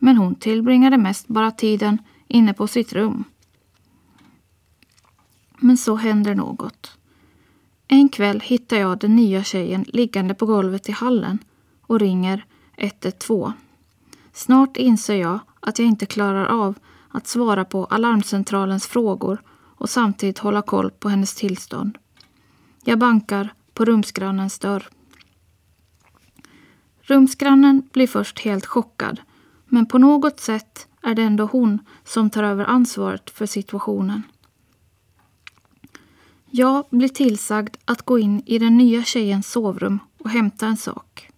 men 0.00 0.16
hon 0.16 0.34
tillbringade 0.34 0.98
mest 0.98 1.28
bara 1.28 1.50
tiden 1.50 1.98
inne 2.28 2.54
på 2.54 2.66
sitt 2.66 2.92
rum. 2.92 3.24
Men 5.58 5.76
så 5.76 5.96
händer 5.96 6.34
något. 6.34 6.98
En 7.88 8.08
kväll 8.08 8.40
hittar 8.40 8.76
jag 8.76 8.98
den 8.98 9.16
nya 9.16 9.44
tjejen 9.44 9.84
liggande 9.88 10.34
på 10.34 10.46
golvet 10.46 10.88
i 10.88 10.92
hallen 10.92 11.38
och 11.86 12.00
ringer 12.00 12.44
112. 12.76 13.52
Snart 14.32 14.76
inser 14.76 15.14
jag 15.14 15.38
att 15.60 15.78
jag 15.78 15.88
inte 15.88 16.06
klarar 16.06 16.46
av 16.46 16.74
att 17.08 17.26
svara 17.26 17.64
på 17.64 17.84
alarmcentralens 17.84 18.86
frågor 18.86 19.42
och 19.50 19.90
samtidigt 19.90 20.38
hålla 20.38 20.62
koll 20.62 20.90
på 20.90 21.08
hennes 21.08 21.34
tillstånd. 21.34 21.98
Jag 22.84 22.98
bankar 22.98 23.54
på 23.74 23.84
rumsgrannens 23.84 24.58
dörr. 24.58 24.88
Rumsgrannen 27.10 27.82
blir 27.92 28.06
först 28.06 28.38
helt 28.40 28.66
chockad 28.66 29.20
men 29.68 29.86
på 29.86 29.98
något 29.98 30.40
sätt 30.40 30.88
är 31.02 31.14
det 31.14 31.22
ändå 31.22 31.44
hon 31.44 31.78
som 32.04 32.30
tar 32.30 32.42
över 32.42 32.64
ansvaret 32.64 33.30
för 33.30 33.46
situationen. 33.46 34.22
Jag 36.50 36.84
blir 36.90 37.08
tillsagd 37.08 37.76
att 37.84 38.02
gå 38.02 38.18
in 38.18 38.42
i 38.46 38.58
den 38.58 38.76
nya 38.76 39.04
tjejens 39.04 39.50
sovrum 39.50 39.98
och 40.18 40.30
hämta 40.30 40.66
en 40.66 40.76
sak. 40.76 41.30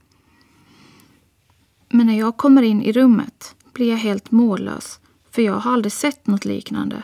Men 1.88 2.06
när 2.06 2.18
jag 2.18 2.36
kommer 2.36 2.62
in 2.62 2.82
i 2.82 2.92
rummet 2.92 3.56
blir 3.72 3.90
jag 3.90 3.96
helt 3.96 4.30
mållös 4.30 5.00
för 5.30 5.42
jag 5.42 5.54
har 5.54 5.72
aldrig 5.72 5.92
sett 5.92 6.26
något 6.26 6.44
liknande. 6.44 7.02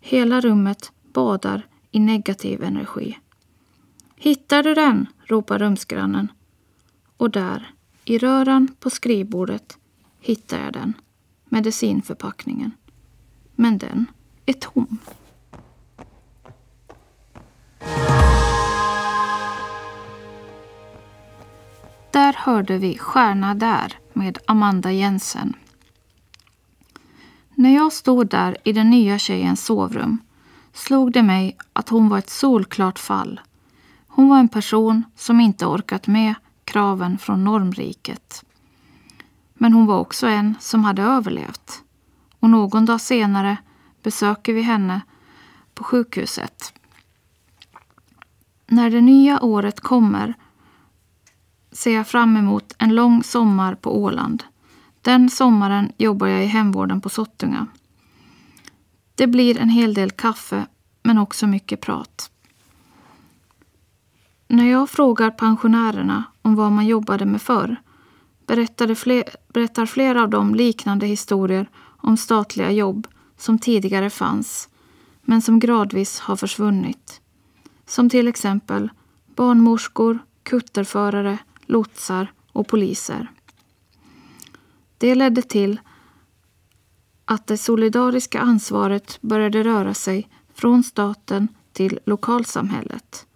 Hela 0.00 0.40
rummet 0.40 0.92
badar 1.12 1.66
i 1.90 2.00
negativ 2.00 2.62
energi. 2.62 3.18
Hittar 4.16 4.62
du 4.62 4.74
den? 4.74 5.06
ropar 5.24 5.58
rumsgrannen. 5.58 6.32
Och 7.16 7.30
där, 7.30 7.72
i 8.06 8.18
röran 8.18 8.68
på 8.80 8.90
skrivbordet, 8.90 9.78
hittar 10.20 10.64
jag 10.64 10.72
den. 10.72 10.92
Medicinförpackningen. 11.44 12.72
Men 13.54 13.78
den 13.78 14.06
är 14.46 14.52
tom. 14.52 14.98
Där 22.10 22.32
hörde 22.32 22.78
vi 22.78 22.98
Stjärna 22.98 23.54
där 23.54 23.98
med 24.12 24.38
Amanda 24.46 24.92
Jensen. 24.92 25.54
När 27.54 27.74
jag 27.74 27.92
stod 27.92 28.28
där 28.28 28.56
i 28.64 28.72
den 28.72 28.90
nya 28.90 29.18
tjejens 29.18 29.64
sovrum 29.64 30.18
slog 30.72 31.12
det 31.12 31.22
mig 31.22 31.56
att 31.72 31.88
hon 31.88 32.08
var 32.08 32.18
ett 32.18 32.30
solklart 32.30 32.98
fall. 32.98 33.40
Hon 34.06 34.28
var 34.28 34.38
en 34.38 34.48
person 34.48 35.02
som 35.16 35.40
inte 35.40 35.66
orkat 35.66 36.06
med 36.06 36.34
kraven 36.66 37.18
från 37.18 37.44
normriket. 37.44 38.44
Men 39.54 39.72
hon 39.72 39.86
var 39.86 39.98
också 39.98 40.26
en 40.26 40.54
som 40.60 40.84
hade 40.84 41.02
överlevt. 41.02 41.82
Och 42.40 42.50
någon 42.50 42.84
dag 42.84 43.00
senare 43.00 43.56
besöker 44.02 44.52
vi 44.52 44.62
henne 44.62 45.00
på 45.74 45.84
sjukhuset. 45.84 46.72
När 48.66 48.90
det 48.90 49.00
nya 49.00 49.42
året 49.42 49.80
kommer 49.80 50.34
ser 51.72 51.94
jag 51.94 52.06
fram 52.06 52.36
emot 52.36 52.74
en 52.78 52.94
lång 52.94 53.22
sommar 53.22 53.74
på 53.74 53.98
Åland. 54.02 54.44
Den 55.02 55.30
sommaren 55.30 55.92
jobbar 55.98 56.26
jag 56.26 56.44
i 56.44 56.46
hemvården 56.46 57.00
på 57.00 57.08
Sottunga. 57.08 57.66
Det 59.14 59.26
blir 59.26 59.58
en 59.58 59.68
hel 59.68 59.94
del 59.94 60.10
kaffe, 60.10 60.66
men 61.02 61.18
också 61.18 61.46
mycket 61.46 61.80
prat. 61.80 62.30
När 64.48 64.70
jag 64.70 64.90
frågar 64.90 65.30
pensionärerna 65.30 66.24
om 66.46 66.54
vad 66.54 66.72
man 66.72 66.86
jobbade 66.86 67.26
med 67.26 67.42
förr 67.42 67.76
fler, 68.96 69.24
berättar 69.52 69.86
flera 69.86 70.22
av 70.22 70.30
dem 70.30 70.54
liknande 70.54 71.06
historier 71.06 71.68
om 71.84 72.16
statliga 72.16 72.70
jobb 72.70 73.06
som 73.36 73.58
tidigare 73.58 74.10
fanns, 74.10 74.68
men 75.22 75.42
som 75.42 75.58
gradvis 75.58 76.20
har 76.20 76.36
försvunnit. 76.36 77.20
Som 77.86 78.10
till 78.10 78.28
exempel 78.28 78.90
barnmorskor, 79.34 80.18
kutterförare, 80.42 81.38
lotsar 81.66 82.32
och 82.52 82.68
poliser. 82.68 83.30
Det 84.98 85.14
ledde 85.14 85.42
till 85.42 85.80
att 87.24 87.46
det 87.46 87.58
solidariska 87.58 88.40
ansvaret 88.40 89.18
började 89.20 89.64
röra 89.64 89.94
sig 89.94 90.28
från 90.54 90.82
staten 90.82 91.48
till 91.72 91.98
lokalsamhället. 92.06 93.26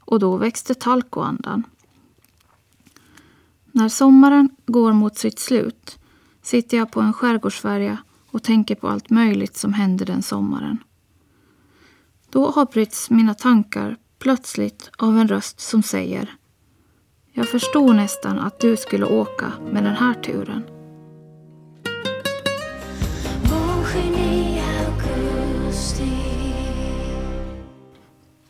Och 0.00 0.18
då 0.18 0.36
växte 0.36 0.74
Talkoandan. 0.74 1.64
När 3.72 3.88
sommaren 3.88 4.50
går 4.66 4.92
mot 4.92 5.18
sitt 5.18 5.38
slut 5.38 5.98
sitter 6.42 6.76
jag 6.76 6.90
på 6.90 7.00
en 7.00 7.12
skärgårdsfärja 7.12 7.98
och 8.30 8.42
tänker 8.42 8.74
på 8.74 8.88
allt 8.88 9.10
möjligt 9.10 9.56
som 9.56 9.72
hände 9.72 10.04
den 10.04 10.22
sommaren. 10.22 10.78
Då 12.30 12.52
avbryts 12.52 13.10
mina 13.10 13.34
tankar 13.34 13.96
plötsligt 14.18 14.90
av 14.98 15.18
en 15.18 15.28
röst 15.28 15.60
som 15.60 15.82
säger 15.82 16.34
Jag 17.32 17.48
förstod 17.48 17.96
nästan 17.96 18.38
att 18.38 18.60
du 18.60 18.76
skulle 18.76 19.06
åka 19.06 19.52
med 19.72 19.84
den 19.84 19.94
här 19.94 20.14
turen. 20.14 20.62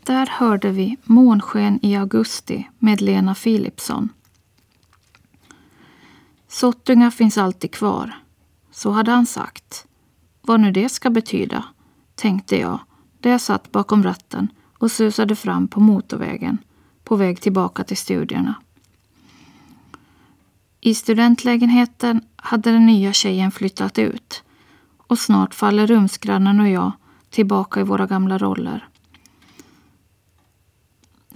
Där 0.05 0.27
hörde 0.27 0.71
vi 0.71 0.97
Månsken 1.03 1.79
i 1.83 1.97
augusti 1.97 2.69
med 2.79 3.01
Lena 3.01 3.35
Philipsson. 3.35 4.09
Sottunga 6.51 7.11
finns 7.11 7.39
alltid 7.39 7.73
kvar. 7.73 8.15
Så 8.71 8.91
hade 8.91 9.11
han 9.11 9.27
sagt. 9.27 9.87
Vad 10.43 10.61
nu 10.61 10.73
det 10.73 10.89
ska 10.89 11.11
betyda, 11.11 11.65
tänkte 12.15 12.57
jag 12.57 12.79
där 13.21 13.31
jag 13.31 13.41
satt 13.41 13.73
bakom 13.73 14.03
ratten 14.03 14.49
och 14.79 14.91
susade 14.91 15.37
fram 15.37 15.69
på 15.69 15.81
motorvägen 15.81 16.59
på 17.05 17.17
väg 17.17 17.41
tillbaka 17.41 17.85
till 17.85 17.97
studierna. 17.97 18.55
I 20.81 20.95
studentlägenheten 20.95 22.25
hade 22.37 22.73
den 22.73 22.87
nya 22.87 23.13
tjejen 23.13 23.51
flyttat 23.51 23.99
ut 23.99 24.43
och 24.97 25.19
snart 25.19 25.55
faller 25.55 25.87
rumsgrannen 25.87 26.61
och 26.61 26.69
jag 26.69 26.93
tillbaka 27.31 27.81
i 27.81 27.83
våra 27.83 28.07
gamla 28.07 28.39
roller. 28.39 28.89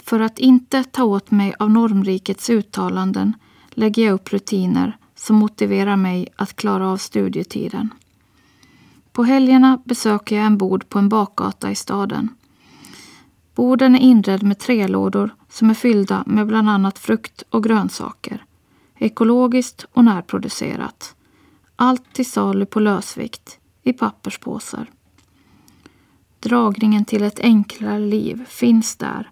För 0.03 0.21
att 0.21 0.39
inte 0.39 0.85
ta 0.85 1.05
åt 1.05 1.31
mig 1.31 1.55
av 1.59 1.71
normrikets 1.71 2.51
uttalanden 2.51 3.33
lägger 3.71 4.05
jag 4.05 4.15
upp 4.15 4.33
rutiner 4.33 4.99
som 5.15 5.37
motiverar 5.37 5.97
mig 5.97 6.29
att 6.37 6.57
klara 6.57 6.89
av 6.89 6.97
studietiden. 6.97 7.91
På 9.13 9.25
helgerna 9.25 9.83
besöker 9.85 10.37
jag 10.37 10.47
en 10.47 10.59
bod 10.59 10.89
på 10.89 10.99
en 10.99 11.09
bakgata 11.09 11.71
i 11.71 11.75
staden. 11.75 12.29
Borden 13.55 13.95
är 13.95 14.01
inredd 14.01 14.43
med 14.43 14.59
trälådor 14.59 15.35
som 15.49 15.71
är 15.71 15.75
fyllda 15.75 16.25
med 16.27 16.47
bland 16.47 16.71
annat 16.71 16.99
frukt 16.99 17.43
och 17.51 17.65
grönsaker. 17.65 18.45
Ekologiskt 18.99 19.87
och 19.93 20.05
närproducerat. 20.05 21.15
Allt 21.77 22.13
till 22.13 22.31
salu 22.31 22.67
på 22.67 22.81
lösvikt, 22.81 23.59
i 23.83 23.93
papperspåsar. 23.93 24.91
Dragningen 26.41 27.05
till 27.05 27.23
ett 27.23 27.41
enklare 27.41 27.99
liv 27.99 28.45
finns 28.49 28.97
där 28.97 29.31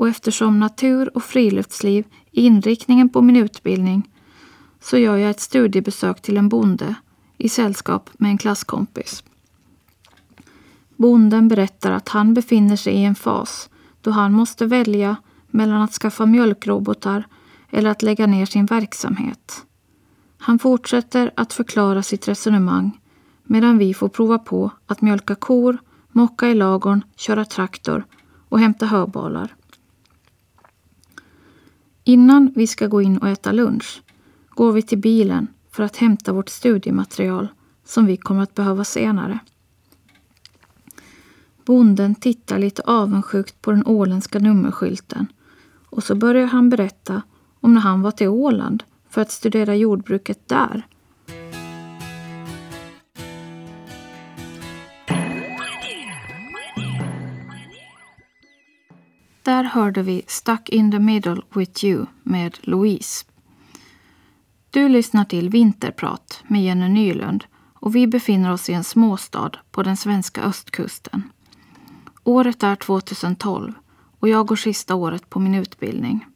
och 0.00 0.08
eftersom 0.08 0.60
natur 0.60 1.16
och 1.16 1.24
friluftsliv 1.24 2.04
är 2.32 2.42
inriktningen 2.42 3.08
på 3.08 3.22
min 3.22 3.36
utbildning 3.36 4.08
så 4.80 4.98
gör 4.98 5.16
jag 5.16 5.30
ett 5.30 5.40
studiebesök 5.40 6.22
till 6.22 6.36
en 6.36 6.48
bonde 6.48 6.94
i 7.38 7.48
sällskap 7.48 8.10
med 8.12 8.30
en 8.30 8.38
klasskompis. 8.38 9.24
Bonden 10.96 11.48
berättar 11.48 11.90
att 11.90 12.08
han 12.08 12.34
befinner 12.34 12.76
sig 12.76 12.94
i 12.94 13.04
en 13.04 13.14
fas 13.14 13.70
då 14.00 14.10
han 14.10 14.32
måste 14.32 14.66
välja 14.66 15.16
mellan 15.46 15.82
att 15.82 15.92
skaffa 15.92 16.26
mjölkrobotar 16.26 17.24
eller 17.70 17.90
att 17.90 18.02
lägga 18.02 18.26
ner 18.26 18.46
sin 18.46 18.66
verksamhet. 18.66 19.64
Han 20.38 20.58
fortsätter 20.58 21.30
att 21.34 21.52
förklara 21.52 22.02
sitt 22.02 22.28
resonemang 22.28 23.00
medan 23.44 23.78
vi 23.78 23.94
får 23.94 24.08
prova 24.08 24.38
på 24.38 24.70
att 24.86 25.02
mjölka 25.02 25.34
kor, 25.34 25.78
mocka 26.08 26.48
i 26.48 26.54
lagorn, 26.54 27.04
köra 27.16 27.44
traktor 27.44 28.04
och 28.48 28.60
hämta 28.60 28.86
höbalar. 28.86 29.54
Innan 32.04 32.52
vi 32.56 32.66
ska 32.66 32.86
gå 32.86 33.02
in 33.02 33.18
och 33.18 33.28
äta 33.28 33.52
lunch 33.52 34.02
går 34.60 34.72
vi 34.72 34.82
till 34.82 34.98
bilen 34.98 35.46
för 35.70 35.82
att 35.82 35.96
hämta 35.96 36.32
vårt 36.32 36.48
studiematerial 36.48 37.48
som 37.84 38.06
vi 38.06 38.16
kommer 38.16 38.42
att 38.42 38.54
behöva 38.54 38.84
senare. 38.84 39.38
Bonden 41.64 42.14
tittar 42.14 42.58
lite 42.58 42.82
avundsjukt 42.82 43.62
på 43.62 43.70
den 43.70 43.86
åländska 43.86 44.38
nummerskylten 44.38 45.26
och 45.90 46.04
så 46.04 46.14
börjar 46.14 46.46
han 46.46 46.70
berätta 46.70 47.22
om 47.60 47.74
när 47.74 47.80
han 47.80 48.02
var 48.02 48.10
till 48.10 48.28
Åland 48.28 48.82
för 49.08 49.20
att 49.20 49.30
studera 49.30 49.76
jordbruket 49.76 50.48
där. 50.48 50.86
Där 59.42 59.64
hörde 59.64 60.02
vi 60.02 60.22
Stuck 60.26 60.68
in 60.68 60.90
the 60.90 60.98
middle 60.98 61.42
with 61.54 61.84
you 61.84 62.06
med 62.22 62.58
Louise. 62.60 63.29
Du 64.72 64.88
lyssnar 64.88 65.24
till 65.24 65.48
Vinterprat 65.48 66.44
med 66.46 66.64
Jenny 66.64 66.88
Nylund 66.88 67.44
och 67.74 67.96
vi 67.96 68.06
befinner 68.06 68.52
oss 68.52 68.70
i 68.70 68.72
en 68.72 68.84
småstad 68.84 69.50
på 69.70 69.82
den 69.82 69.96
svenska 69.96 70.42
östkusten. 70.42 71.22
Året 72.24 72.62
är 72.62 72.76
2012 72.76 73.72
och 74.20 74.28
jag 74.28 74.46
går 74.46 74.56
sista 74.56 74.94
året 74.94 75.30
på 75.30 75.40
min 75.40 75.54
utbildning. 75.54 76.26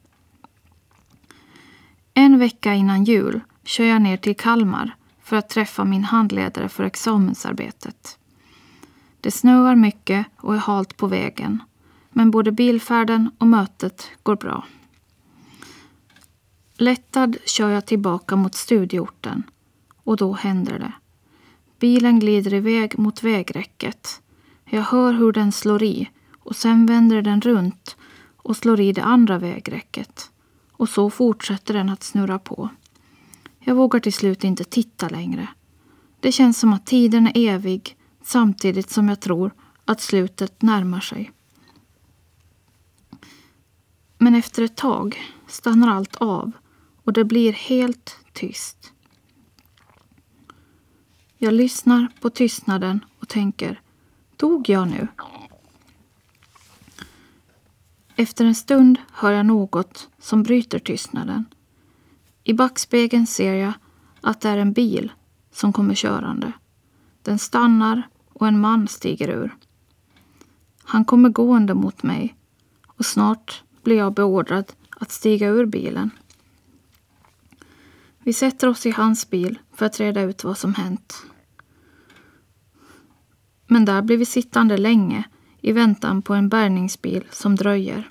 En 2.14 2.38
vecka 2.38 2.74
innan 2.74 3.04
jul 3.04 3.40
kör 3.64 3.84
jag 3.84 4.02
ner 4.02 4.16
till 4.16 4.36
Kalmar 4.36 4.96
för 5.22 5.36
att 5.36 5.48
träffa 5.48 5.84
min 5.84 6.04
handledare 6.04 6.68
för 6.68 6.84
examensarbetet. 6.84 8.18
Det 9.20 9.30
snöar 9.30 9.76
mycket 9.76 10.26
och 10.36 10.54
är 10.54 10.58
halt 10.58 10.96
på 10.96 11.06
vägen 11.06 11.62
men 12.10 12.30
både 12.30 12.52
bilfärden 12.52 13.30
och 13.38 13.46
mötet 13.46 14.10
går 14.22 14.36
bra. 14.36 14.64
Lättad 16.76 17.36
kör 17.44 17.70
jag 17.70 17.86
tillbaka 17.86 18.36
mot 18.36 18.54
studieorten 18.54 19.42
och 19.96 20.16
då 20.16 20.32
händer 20.32 20.78
det. 20.78 20.92
Bilen 21.78 22.18
glider 22.18 22.54
iväg 22.54 22.98
mot 22.98 23.22
vägräcket. 23.22 24.22
Jag 24.64 24.82
hör 24.82 25.12
hur 25.12 25.32
den 25.32 25.52
slår 25.52 25.82
i 25.82 26.10
och 26.38 26.56
sen 26.56 26.86
vänder 26.86 27.22
den 27.22 27.40
runt 27.40 27.96
och 28.36 28.56
slår 28.56 28.80
i 28.80 28.92
det 28.92 29.02
andra 29.02 29.38
vägräcket. 29.38 30.30
Och 30.72 30.88
så 30.88 31.10
fortsätter 31.10 31.74
den 31.74 31.88
att 31.88 32.02
snurra 32.02 32.38
på. 32.38 32.68
Jag 33.58 33.74
vågar 33.74 34.00
till 34.00 34.12
slut 34.12 34.44
inte 34.44 34.64
titta 34.64 35.08
längre. 35.08 35.48
Det 36.20 36.32
känns 36.32 36.58
som 36.58 36.72
att 36.72 36.86
tiden 36.86 37.26
är 37.26 37.54
evig 37.54 37.96
samtidigt 38.22 38.90
som 38.90 39.08
jag 39.08 39.20
tror 39.20 39.54
att 39.84 40.00
slutet 40.00 40.62
närmar 40.62 41.00
sig. 41.00 41.32
Men 44.18 44.34
efter 44.34 44.62
ett 44.62 44.76
tag 44.76 45.22
stannar 45.46 45.88
allt 45.88 46.16
av 46.16 46.52
och 47.04 47.12
det 47.12 47.24
blir 47.24 47.52
helt 47.52 48.18
tyst. 48.32 48.92
Jag 51.38 51.54
lyssnar 51.54 52.08
på 52.20 52.30
tystnaden 52.30 53.04
och 53.20 53.28
tänker, 53.28 53.80
dog 54.36 54.68
jag 54.68 54.88
nu? 54.88 55.08
Efter 58.16 58.44
en 58.44 58.54
stund 58.54 58.98
hör 59.12 59.32
jag 59.32 59.46
något 59.46 60.08
som 60.18 60.42
bryter 60.42 60.78
tystnaden. 60.78 61.44
I 62.44 62.52
backspegeln 62.52 63.26
ser 63.26 63.54
jag 63.54 63.72
att 64.20 64.40
det 64.40 64.48
är 64.48 64.58
en 64.58 64.72
bil 64.72 65.12
som 65.52 65.72
kommer 65.72 65.94
körande. 65.94 66.52
Den 67.22 67.38
stannar 67.38 68.02
och 68.32 68.48
en 68.48 68.60
man 68.60 68.88
stiger 68.88 69.28
ur. 69.28 69.56
Han 70.84 71.04
kommer 71.04 71.28
gående 71.28 71.74
mot 71.74 72.02
mig 72.02 72.36
och 72.86 73.06
snart 73.06 73.62
blir 73.82 73.96
jag 73.96 74.14
beordrad 74.14 74.72
att 74.90 75.10
stiga 75.10 75.48
ur 75.48 75.66
bilen. 75.66 76.10
Vi 78.24 78.32
sätter 78.32 78.68
oss 78.68 78.86
i 78.86 78.90
hans 78.90 79.30
bil 79.30 79.58
för 79.72 79.86
att 79.86 80.00
reda 80.00 80.22
ut 80.22 80.44
vad 80.44 80.58
som 80.58 80.74
hänt. 80.74 81.22
Men 83.66 83.84
där 83.84 84.02
blir 84.02 84.16
vi 84.16 84.26
sittande 84.26 84.76
länge 84.76 85.24
i 85.60 85.72
väntan 85.72 86.22
på 86.22 86.34
en 86.34 86.48
bärgningsbil 86.48 87.24
som 87.30 87.56
dröjer. 87.56 88.10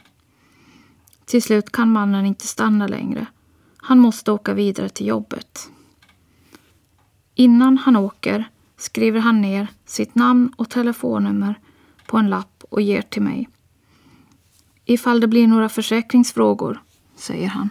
Till 1.25 1.41
slut 1.41 1.71
kan 1.71 1.91
mannen 1.91 2.25
inte 2.25 2.47
stanna 2.47 2.87
längre. 2.87 3.25
Han 3.77 3.99
måste 3.99 4.31
åka 4.31 4.53
vidare 4.53 4.89
till 4.89 5.07
jobbet. 5.07 5.69
Innan 7.35 7.77
han 7.77 7.95
åker 7.95 8.49
skriver 8.77 9.19
han 9.19 9.41
ner 9.41 9.67
sitt 9.85 10.15
namn 10.15 10.53
och 10.55 10.69
telefonnummer 10.69 11.59
på 12.07 12.17
en 12.17 12.29
lapp 12.29 12.63
och 12.69 12.81
ger 12.81 13.01
till 13.01 13.21
mig. 13.21 13.49
Ifall 14.85 15.19
det 15.19 15.27
blir 15.27 15.47
några 15.47 15.69
försäkringsfrågor, 15.69 16.83
säger 17.15 17.47
han. 17.47 17.69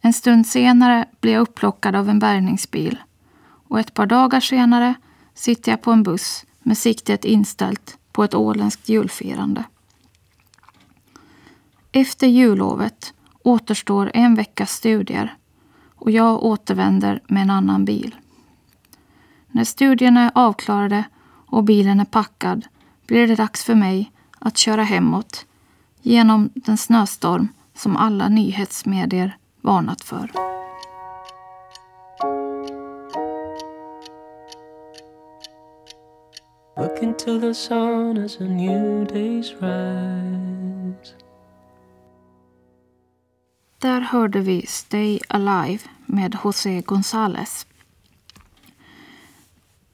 En 0.00 0.12
stund 0.12 0.46
senare 0.46 1.08
blir 1.20 1.32
jag 1.32 1.40
upplockad 1.40 1.96
av 1.96 2.08
en 2.08 2.18
bärgningsbil 2.18 2.98
och 3.68 3.80
ett 3.80 3.94
par 3.94 4.06
dagar 4.06 4.40
senare 4.40 4.94
sitter 5.34 5.72
jag 5.72 5.82
på 5.82 5.92
en 5.92 6.02
buss 6.02 6.46
med 6.62 6.78
siktet 6.78 7.24
inställt 7.24 7.98
på 8.12 8.24
ett 8.24 8.34
åländskt 8.34 8.88
julfirande. 8.88 9.64
Efter 11.92 12.26
jullovet 12.26 13.14
återstår 13.42 14.10
en 14.14 14.34
veckas 14.34 14.72
studier 14.72 15.36
och 15.94 16.10
jag 16.10 16.42
återvänder 16.42 17.22
med 17.26 17.42
en 17.42 17.50
annan 17.50 17.84
bil. 17.84 18.14
När 19.46 19.64
studierna 19.64 20.20
är 20.20 20.30
avklarade 20.34 21.04
och 21.46 21.64
bilen 21.64 22.00
är 22.00 22.04
packad 22.04 22.66
blir 23.06 23.28
det 23.28 23.34
dags 23.34 23.64
för 23.64 23.74
mig 23.74 24.12
att 24.38 24.56
köra 24.56 24.82
hemåt 24.82 25.46
genom 26.02 26.50
den 26.54 26.76
snöstorm 26.76 27.48
som 27.74 27.96
alla 27.96 28.28
nyhetsmedier 28.28 29.37
varnat 29.60 30.04
för. 30.04 30.30
Look 36.76 37.02
into 37.02 37.40
the 37.40 37.54
sun 37.54 38.18
as 38.24 38.40
a 38.40 38.44
new 38.44 39.06
day's 39.06 39.52
rise 39.60 41.14
Där 43.78 44.00
hörde 44.00 44.40
vi 44.40 44.66
Stay 44.66 45.20
Alive 45.28 45.82
med 46.06 46.36
José 46.44 46.80
González. 46.80 47.66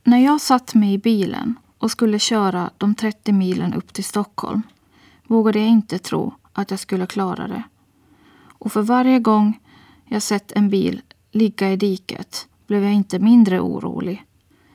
När 0.04 0.18
jag 0.18 0.40
satt 0.40 0.74
mig 0.74 0.92
i 0.92 0.98
bilen 0.98 1.54
och 1.78 1.90
skulle 1.90 2.18
köra 2.18 2.70
de 2.78 2.94
30 2.94 3.32
milen 3.32 3.74
upp 3.74 3.92
till 3.92 4.04
Stockholm 4.04 4.62
vågade 5.26 5.58
jag 5.58 5.68
inte 5.68 5.98
tro 5.98 6.34
att 6.52 6.70
jag 6.70 6.80
skulle 6.80 7.06
klara 7.06 7.48
det. 7.48 7.62
Och 8.64 8.72
för 8.72 8.82
varje 8.82 9.18
gång 9.18 9.60
jag 10.04 10.22
sett 10.22 10.52
en 10.52 10.68
bil 10.68 11.02
ligga 11.32 11.72
i 11.72 11.76
diket 11.76 12.48
blev 12.66 12.82
jag 12.82 12.92
inte 12.92 13.18
mindre 13.18 13.60
orolig. 13.60 14.24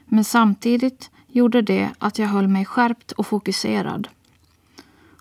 Men 0.06 0.23
samtidigt 0.23 1.10
gjorde 1.28 1.62
det 1.62 1.89
att 1.97 2.19
jag 2.19 2.28
höll 2.28 2.47
mig 2.47 2.65
skärpt 2.65 3.12
och 3.12 3.28
fokuserad. 3.28 4.08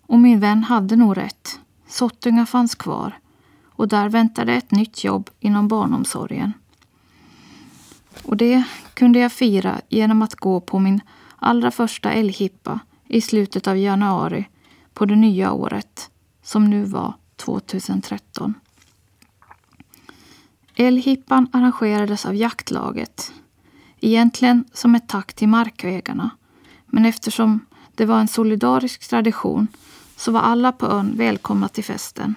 Och 0.02 0.18
min 0.18 0.40
vän 0.40 0.64
hade 0.64 0.96
nog 0.96 1.16
rätt. 1.16 1.60
Sottunga 1.86 2.46
fanns 2.46 2.74
kvar 2.74 3.18
och 3.66 3.88
där 3.88 4.08
väntade 4.08 4.54
ett 4.54 4.70
nytt 4.70 5.04
jobb 5.04 5.30
inom 5.40 5.68
barnomsorgen. 5.68 6.52
Och 8.24 8.36
det 8.36 8.64
kunde 8.94 9.18
jag 9.18 9.32
fira 9.32 9.80
genom 9.88 10.22
att 10.22 10.34
gå 10.34 10.60
på 10.60 10.78
min 10.78 11.00
allra 11.36 11.70
första 11.70 12.12
älghippa 12.12 12.80
i 13.06 13.20
slutet 13.20 13.66
av 13.66 13.76
januari 13.78 14.48
på 14.94 15.04
det 15.04 15.16
nya 15.16 15.52
året, 15.52 16.10
som 16.42 16.70
nu 16.70 16.84
var 16.84 17.14
2013. 17.38 18.54
Älghippan 20.74 21.48
arrangerades 21.52 22.26
av 22.26 22.34
jaktlaget. 22.34 23.32
Egentligen 24.00 24.64
som 24.72 24.94
ett 24.94 25.08
tack 25.08 25.34
till 25.34 25.48
markägarna. 25.48 26.30
Men 26.86 27.06
eftersom 27.06 27.66
det 27.94 28.04
var 28.04 28.20
en 28.20 28.28
solidarisk 28.28 29.08
tradition 29.08 29.66
så 30.16 30.32
var 30.32 30.40
alla 30.40 30.72
på 30.72 30.86
ön 30.86 31.16
välkomna 31.16 31.68
till 31.68 31.84
festen. 31.84 32.34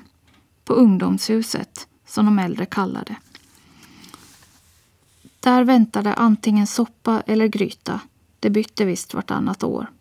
På 0.65 0.73
ungdomshuset, 0.73 1.87
som 2.07 2.25
de 2.25 2.39
äldre 2.39 2.65
kallade 2.65 3.15
Där 5.39 5.63
väntade 5.63 6.13
antingen 6.13 6.67
soppa 6.67 7.23
eller 7.27 7.47
gryta. 7.47 7.99
Det 8.39 8.49
bytte 8.49 8.85
visst 8.85 9.13
vartannat 9.13 9.63
år. 9.63 9.91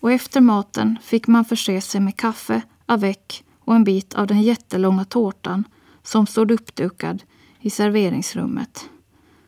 Och 0.00 0.12
efter 0.12 0.40
maten 0.40 0.98
fick 1.02 1.26
man 1.26 1.44
förse 1.44 1.80
sig 1.80 2.00
med 2.00 2.16
kaffe, 2.16 2.62
avec 2.86 3.44
och 3.64 3.74
en 3.74 3.84
bit 3.84 4.14
av 4.14 4.26
den 4.26 4.42
jättelånga 4.42 5.04
tårtan 5.04 5.64
som 6.02 6.26
stod 6.26 6.50
uppdukad 6.50 7.22
i 7.60 7.70
serveringsrummet. 7.70 8.90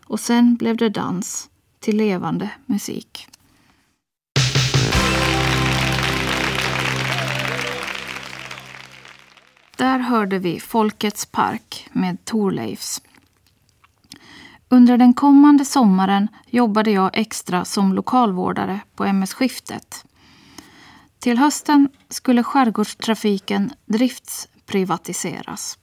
Och 0.05 0.21
sen 0.21 0.57
blev 0.57 0.77
det 0.77 0.89
dans 0.89 1.51
till 1.81 1.97
levande 1.97 2.51
musik. 2.67 3.29
Där 9.77 9.99
hörde 9.99 10.39
vi 10.39 10.61
Folkets 10.61 11.27
park 11.27 11.89
med 11.93 12.25
Torleifs. 12.25 13.03
Under 14.69 14.99
den 14.99 15.15
kommande 15.15 15.65
sommaren 15.65 16.29
jobbade 16.47 16.91
jag 16.91 17.11
extra 17.13 17.65
som 17.65 17.93
lokalvårdare 17.93 18.81
på 18.95 19.05
MS-skiftet. 19.05 20.05
Till 21.25 21.39
hösten 21.39 21.89
skulle 22.09 22.43
skärgårdstrafiken 22.43 23.73
driftsprivatiseras. 23.87 25.79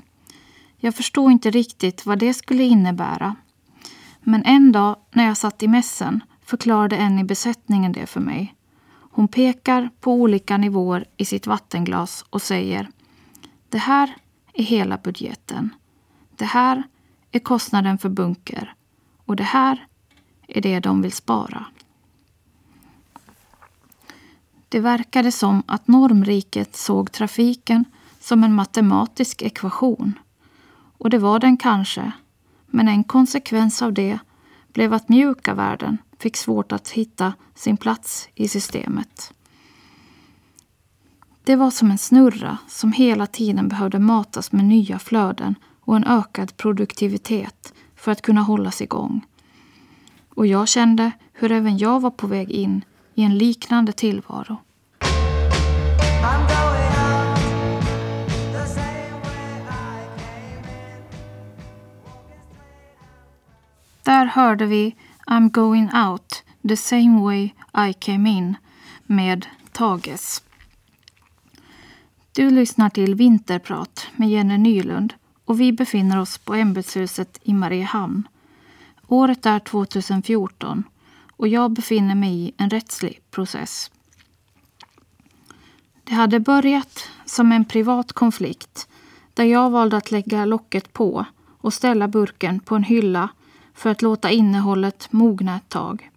Jag 0.77 0.95
förstod 0.95 1.32
inte 1.32 1.51
riktigt 1.51 2.06
vad 2.06 2.19
det 2.19 2.34
skulle 2.34 2.63
innebära. 2.63 3.36
Men 4.19 4.45
en 4.45 4.71
dag 4.71 4.95
när 5.12 5.25
jag 5.25 5.38
satt 5.38 5.63
i 5.63 5.67
mässen 5.67 6.23
förklarade 6.41 6.97
en 6.97 7.19
i 7.19 7.23
besättningen 7.23 7.91
det 7.91 8.06
för 8.06 8.19
mig. 8.19 8.56
Hon 9.12 9.27
pekar 9.27 9.89
på 9.99 10.13
olika 10.13 10.58
nivåer 10.58 11.06
i 11.17 11.25
sitt 11.25 11.47
vattenglas 11.47 12.25
och 12.30 12.41
säger 12.41 12.89
Det 13.69 13.77
här 13.77 14.15
är 14.54 14.63
hela 14.63 14.97
budgeten. 14.97 15.69
Det 16.36 16.45
här 16.45 16.84
är 17.32 17.39
kostnaden 17.39 17.97
för 17.97 18.10
bunker. 18.10 18.73
Och 19.25 19.36
det 19.36 19.43
här 19.43 19.88
är 20.47 20.62
det 20.62 20.80
de 20.80 21.01
vill 21.01 21.12
spara. 21.12 21.65
Det 24.71 24.79
verkade 24.79 25.31
som 25.31 25.63
att 25.65 25.88
normriket 25.88 26.75
såg 26.75 27.12
trafiken 27.12 27.86
som 28.19 28.43
en 28.43 28.53
matematisk 28.53 29.41
ekvation. 29.41 30.19
Och 30.97 31.10
det 31.10 31.17
var 31.17 31.39
den 31.39 31.57
kanske. 31.57 32.12
Men 32.67 32.88
en 32.88 33.03
konsekvens 33.03 33.81
av 33.81 33.93
det 33.93 34.19
blev 34.73 34.93
att 34.93 35.10
mjuka 35.10 35.53
värden 35.53 35.97
fick 36.19 36.38
svårt 36.38 36.71
att 36.71 36.89
hitta 36.89 37.34
sin 37.55 37.77
plats 37.77 38.29
i 38.36 38.47
systemet. 38.47 39.34
Det 41.43 41.55
var 41.55 41.71
som 41.71 41.91
en 41.91 41.97
snurra 41.97 42.57
som 42.67 42.91
hela 42.91 43.27
tiden 43.27 43.67
behövde 43.67 43.99
matas 43.99 44.51
med 44.51 44.65
nya 44.65 44.99
flöden 44.99 45.55
och 45.79 45.95
en 45.95 46.03
ökad 46.03 46.57
produktivitet 46.57 47.73
för 47.95 48.12
att 48.12 48.21
kunna 48.21 48.41
hållas 48.41 48.81
igång. 48.81 49.25
Och 50.29 50.47
jag 50.47 50.67
kände 50.67 51.12
hur 51.34 51.51
även 51.51 51.77
jag 51.77 51.99
var 51.99 52.12
på 52.12 52.27
väg 52.27 52.51
in 52.51 52.86
i 53.15 53.24
en 53.24 53.38
liknande 53.38 53.91
tillvaro. 53.91 54.58
Där 64.04 64.26
hörde 64.26 64.65
vi 64.65 64.95
I'm 65.28 65.50
going 65.50 65.89
out 65.95 66.43
the 66.67 66.78
same 66.78 67.21
way 67.21 67.50
I 67.89 67.93
came 67.93 68.30
in 68.30 68.56
med 69.04 69.45
Tages. 69.71 70.43
Du 72.32 72.50
lyssnar 72.50 72.89
till 72.89 73.15
Vinterprat 73.15 74.08
med 74.15 74.30
Jenny 74.30 74.58
Nylund 74.58 75.13
och 75.45 75.60
vi 75.60 75.71
befinner 75.71 76.19
oss 76.19 76.38
på 76.38 76.54
ämbetshuset 76.54 77.39
i 77.43 77.54
Mariehamn. 77.54 78.28
Året 79.08 79.45
är 79.45 79.60
2014 79.60 80.84
och 81.41 81.47
jag 81.47 81.71
befinner 81.71 82.15
mig 82.15 82.34
i 82.34 82.51
en 82.58 82.69
rättslig 82.69 83.19
process. 83.32 83.91
Det 86.04 86.13
hade 86.13 86.39
börjat 86.39 87.10
som 87.25 87.51
en 87.51 87.65
privat 87.65 88.13
konflikt 88.13 88.88
där 89.34 89.43
jag 89.43 89.69
valde 89.69 89.97
att 89.97 90.12
lägga 90.12 90.45
locket 90.45 90.93
på 90.93 91.25
och 91.58 91.73
ställa 91.73 92.08
burken 92.08 92.60
på 92.60 92.75
en 92.75 92.84
hylla 92.84 93.30
för 93.73 93.89
att 93.89 94.01
låta 94.01 94.32
innehållet 94.32 95.08
mogna 95.12 95.56
ett 95.56 95.69
tag. 95.69 96.10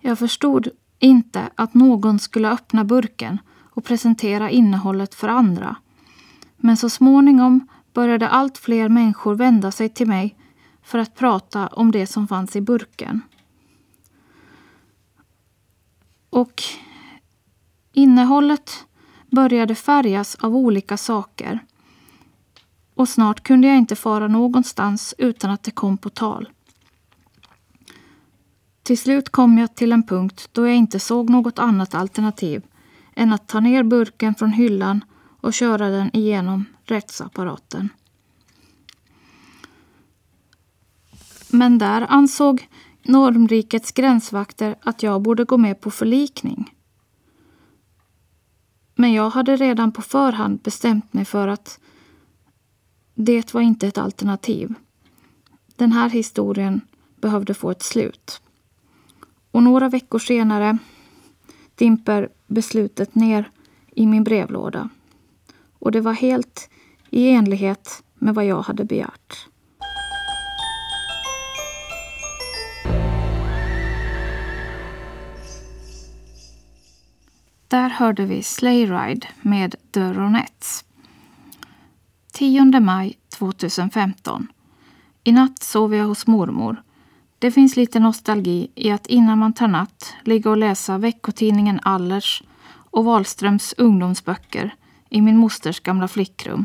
Jag 0.00 0.18
förstod 0.18 0.68
inte 0.98 1.50
att 1.54 1.74
någon 1.74 2.18
skulle 2.18 2.50
öppna 2.50 2.84
burken 2.84 3.38
och 3.58 3.84
presentera 3.84 4.50
innehållet 4.50 5.14
för 5.14 5.28
andra. 5.28 5.76
Men 6.56 6.76
så 6.76 6.90
småningom 6.90 7.68
började 7.92 8.28
allt 8.28 8.58
fler 8.58 8.88
människor 8.88 9.34
vända 9.34 9.70
sig 9.70 9.88
till 9.88 10.06
mig 10.08 10.36
för 10.88 10.98
att 10.98 11.14
prata 11.14 11.66
om 11.66 11.92
det 11.92 12.06
som 12.06 12.28
fanns 12.28 12.56
i 12.56 12.60
burken. 12.60 13.20
Och 16.30 16.62
innehållet 17.92 18.86
började 19.30 19.74
färgas 19.74 20.34
av 20.34 20.56
olika 20.56 20.96
saker. 20.96 21.58
Och 22.94 23.08
snart 23.08 23.42
kunde 23.42 23.68
jag 23.68 23.76
inte 23.76 23.96
fara 23.96 24.28
någonstans 24.28 25.14
utan 25.18 25.50
att 25.50 25.62
det 25.62 25.70
kom 25.70 25.98
på 25.98 26.10
tal. 26.10 26.48
Till 28.82 28.98
slut 28.98 29.28
kom 29.28 29.58
jag 29.58 29.74
till 29.74 29.92
en 29.92 30.06
punkt 30.06 30.48
då 30.52 30.66
jag 30.66 30.76
inte 30.76 31.00
såg 31.00 31.30
något 31.30 31.58
annat 31.58 31.94
alternativ 31.94 32.62
än 33.14 33.32
att 33.32 33.48
ta 33.48 33.60
ner 33.60 33.82
burken 33.82 34.34
från 34.34 34.52
hyllan 34.52 35.04
och 35.40 35.54
köra 35.54 35.88
den 35.88 36.16
igenom 36.16 36.64
rättsapparaten. 36.84 37.88
Men 41.50 41.78
där 41.78 42.06
ansåg 42.08 42.68
normrikets 43.02 43.92
gränsvakter 43.92 44.76
att 44.80 45.02
jag 45.02 45.22
borde 45.22 45.44
gå 45.44 45.56
med 45.56 45.80
på 45.80 45.90
förlikning. 45.90 46.74
Men 48.94 49.12
jag 49.12 49.30
hade 49.30 49.56
redan 49.56 49.92
på 49.92 50.02
förhand 50.02 50.60
bestämt 50.60 51.12
mig 51.12 51.24
för 51.24 51.48
att 51.48 51.80
det 53.14 53.54
var 53.54 53.60
inte 53.60 53.86
ett 53.86 53.98
alternativ. 53.98 54.74
Den 55.76 55.92
här 55.92 56.08
historien 56.10 56.80
behövde 57.20 57.54
få 57.54 57.70
ett 57.70 57.82
slut. 57.82 58.40
Och 59.50 59.62
några 59.62 59.88
veckor 59.88 60.18
senare 60.18 60.78
dimper 61.74 62.28
beslutet 62.46 63.14
ner 63.14 63.50
i 63.94 64.06
min 64.06 64.24
brevlåda. 64.24 64.88
Och 65.78 65.92
det 65.92 66.00
var 66.00 66.12
helt 66.12 66.70
i 67.10 67.30
enlighet 67.30 68.02
med 68.14 68.34
vad 68.34 68.44
jag 68.44 68.62
hade 68.62 68.84
begärt. 68.84 69.48
Där 77.68 77.88
hörde 77.88 78.24
vi 78.24 78.42
Sleigh 78.42 78.92
Ride 78.92 79.26
med 79.42 79.74
The 79.92 80.12
Ronettes. 80.12 80.84
10 82.32 82.80
maj 82.80 83.18
2015. 83.28 84.48
I 85.24 85.32
natt 85.32 85.62
sov 85.62 85.94
jag 85.94 86.04
hos 86.04 86.26
mormor. 86.26 86.82
Det 87.38 87.50
finns 87.50 87.76
lite 87.76 88.00
nostalgi 88.00 88.70
i 88.74 88.90
att 88.90 89.06
innan 89.06 89.38
man 89.38 89.52
tar 89.52 89.68
natt 89.68 90.14
ligga 90.24 90.50
och 90.50 90.56
läsa 90.56 90.98
veckotidningen 90.98 91.80
Allers 91.82 92.42
och 92.70 93.04
Wahlströms 93.04 93.74
ungdomsböcker 93.78 94.74
i 95.08 95.20
min 95.20 95.36
mosters 95.36 95.80
gamla 95.80 96.08
flickrum. 96.08 96.64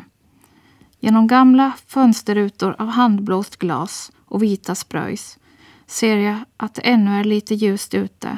Genom 0.99 1.27
gamla 1.27 1.71
fönsterrutor 1.87 2.75
av 2.79 2.87
handblåst 2.87 3.57
glas 3.57 4.11
och 4.25 4.43
vita 4.43 4.75
spröjs 4.75 5.39
ser 5.87 6.17
jag 6.17 6.37
att 6.57 6.73
det 6.73 6.81
ännu 6.81 7.19
är 7.19 7.23
lite 7.23 7.55
ljust 7.55 7.93
ute 7.93 8.37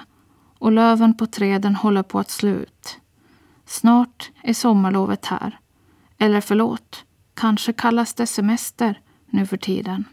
och 0.59 0.71
löven 0.71 1.17
på 1.17 1.25
träden 1.25 1.75
håller 1.75 2.03
på 2.03 2.19
att 2.19 2.29
slå 2.29 2.49
ut. 2.49 2.99
Snart 3.65 4.31
är 4.43 4.53
sommarlovet 4.53 5.25
här. 5.25 5.59
Eller 6.17 6.41
förlåt, 6.41 7.03
kanske 7.33 7.73
kallas 7.73 8.13
det 8.13 8.27
semester 8.27 9.01
nu 9.25 9.45
för 9.45 9.57
tiden. 9.57 10.05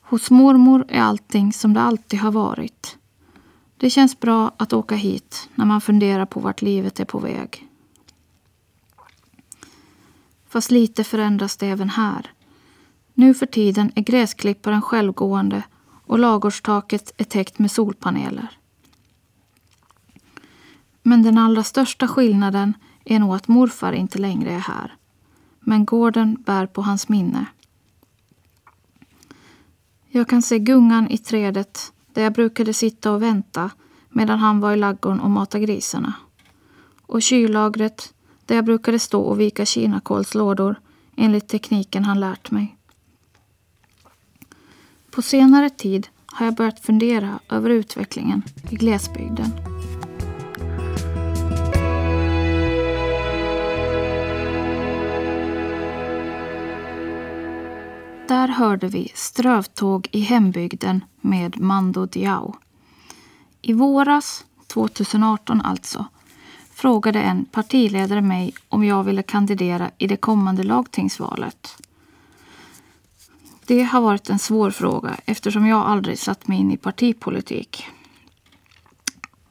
Hos 0.00 0.30
mormor 0.30 0.84
är 0.88 1.00
allting 1.00 1.52
som 1.52 1.74
det 1.74 1.80
alltid 1.80 2.20
har 2.20 2.32
varit. 2.32 2.98
Det 3.76 3.90
känns 3.90 4.20
bra 4.20 4.52
att 4.56 4.72
åka 4.72 4.94
hit 4.94 5.48
när 5.54 5.64
man 5.64 5.80
funderar 5.80 6.26
på 6.26 6.40
vart 6.40 6.62
livet 6.62 7.00
är 7.00 7.04
på 7.04 7.18
väg. 7.18 7.68
Fast 10.48 10.70
lite 10.70 11.04
förändras 11.04 11.56
det 11.56 11.66
även 11.66 11.90
här. 11.90 12.30
Nu 13.14 13.34
för 13.34 13.46
tiden 13.46 13.92
är 13.94 14.02
gräsklipparen 14.02 14.82
självgående 14.82 15.62
och 16.10 16.18
lagårdstaket 16.18 17.12
är 17.16 17.24
täckt 17.24 17.58
med 17.58 17.70
solpaneler. 17.70 18.58
Men 21.02 21.22
den 21.22 21.38
allra 21.38 21.62
största 21.62 22.08
skillnaden 22.08 22.74
är 23.04 23.18
nog 23.18 23.34
att 23.34 23.48
morfar 23.48 23.92
inte 23.92 24.18
längre 24.18 24.52
är 24.52 24.58
här. 24.58 24.94
Men 25.60 25.84
gården 25.84 26.42
bär 26.46 26.66
på 26.66 26.82
hans 26.82 27.08
minne. 27.08 27.46
Jag 30.08 30.28
kan 30.28 30.42
se 30.42 30.58
gungan 30.58 31.08
i 31.10 31.18
trädet 31.18 31.92
där 32.12 32.22
jag 32.22 32.32
brukade 32.32 32.74
sitta 32.74 33.12
och 33.12 33.22
vänta 33.22 33.70
medan 34.08 34.38
han 34.38 34.60
var 34.60 34.72
i 34.72 34.76
laggorn 34.76 35.20
och 35.20 35.30
mata 35.30 35.58
grisarna. 35.58 36.12
Och 37.02 37.22
kyllagret 37.22 38.14
där 38.46 38.54
jag 38.54 38.64
brukade 38.64 38.98
stå 38.98 39.20
och 39.20 39.40
vika 39.40 39.64
kinakålslådor 39.64 40.80
enligt 41.16 41.48
tekniken 41.48 42.04
han 42.04 42.20
lärt 42.20 42.50
mig. 42.50 42.76
På 45.10 45.22
senare 45.22 45.70
tid 45.70 46.08
har 46.26 46.46
jag 46.46 46.54
börjat 46.54 46.80
fundera 46.80 47.38
över 47.48 47.70
utvecklingen 47.70 48.42
i 48.70 48.76
glesbygden. 48.76 49.50
Där 58.28 58.48
hörde 58.48 58.88
vi 58.88 59.12
Strövtåg 59.14 60.08
i 60.12 60.20
hembygden 60.20 61.04
med 61.20 61.60
Mando 61.60 62.06
Diao. 62.06 62.54
I 63.62 63.72
våras, 63.72 64.44
2018 64.66 65.60
alltså, 65.60 66.04
frågade 66.72 67.22
en 67.22 67.44
partiledare 67.44 68.20
mig 68.20 68.54
om 68.68 68.84
jag 68.84 69.04
ville 69.04 69.22
kandidera 69.22 69.90
i 69.98 70.06
det 70.06 70.16
kommande 70.16 70.62
lagtingsvalet. 70.62 71.76
Det 73.70 73.82
har 73.82 74.00
varit 74.00 74.30
en 74.30 74.38
svår 74.38 74.70
fråga 74.70 75.16
eftersom 75.24 75.66
jag 75.66 75.86
aldrig 75.86 76.18
satt 76.18 76.48
mig 76.48 76.58
in 76.58 76.70
i 76.70 76.76
partipolitik. 76.76 77.86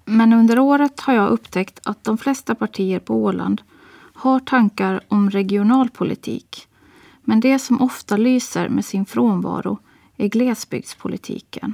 Men 0.06 0.34
under 0.34 0.60
året 0.60 1.00
har 1.00 1.14
jag 1.14 1.30
upptäckt 1.30 1.80
att 1.84 2.04
de 2.04 2.18
flesta 2.18 2.56
partier 2.56 3.00
på 3.00 3.24
Åland 3.24 3.62
har 4.14 4.40
tankar 4.40 5.02
om 5.08 5.30
regionalpolitik. 5.30 6.68
Men 7.22 7.40
det 7.40 7.60
som 7.60 7.82
ofta 7.82 8.18
lyser 8.18 8.70
med 8.70 8.86
sin 8.86 9.06
frånvaro 9.06 9.80
är 10.18 10.28
glesbygdspolitiken. 10.28 11.74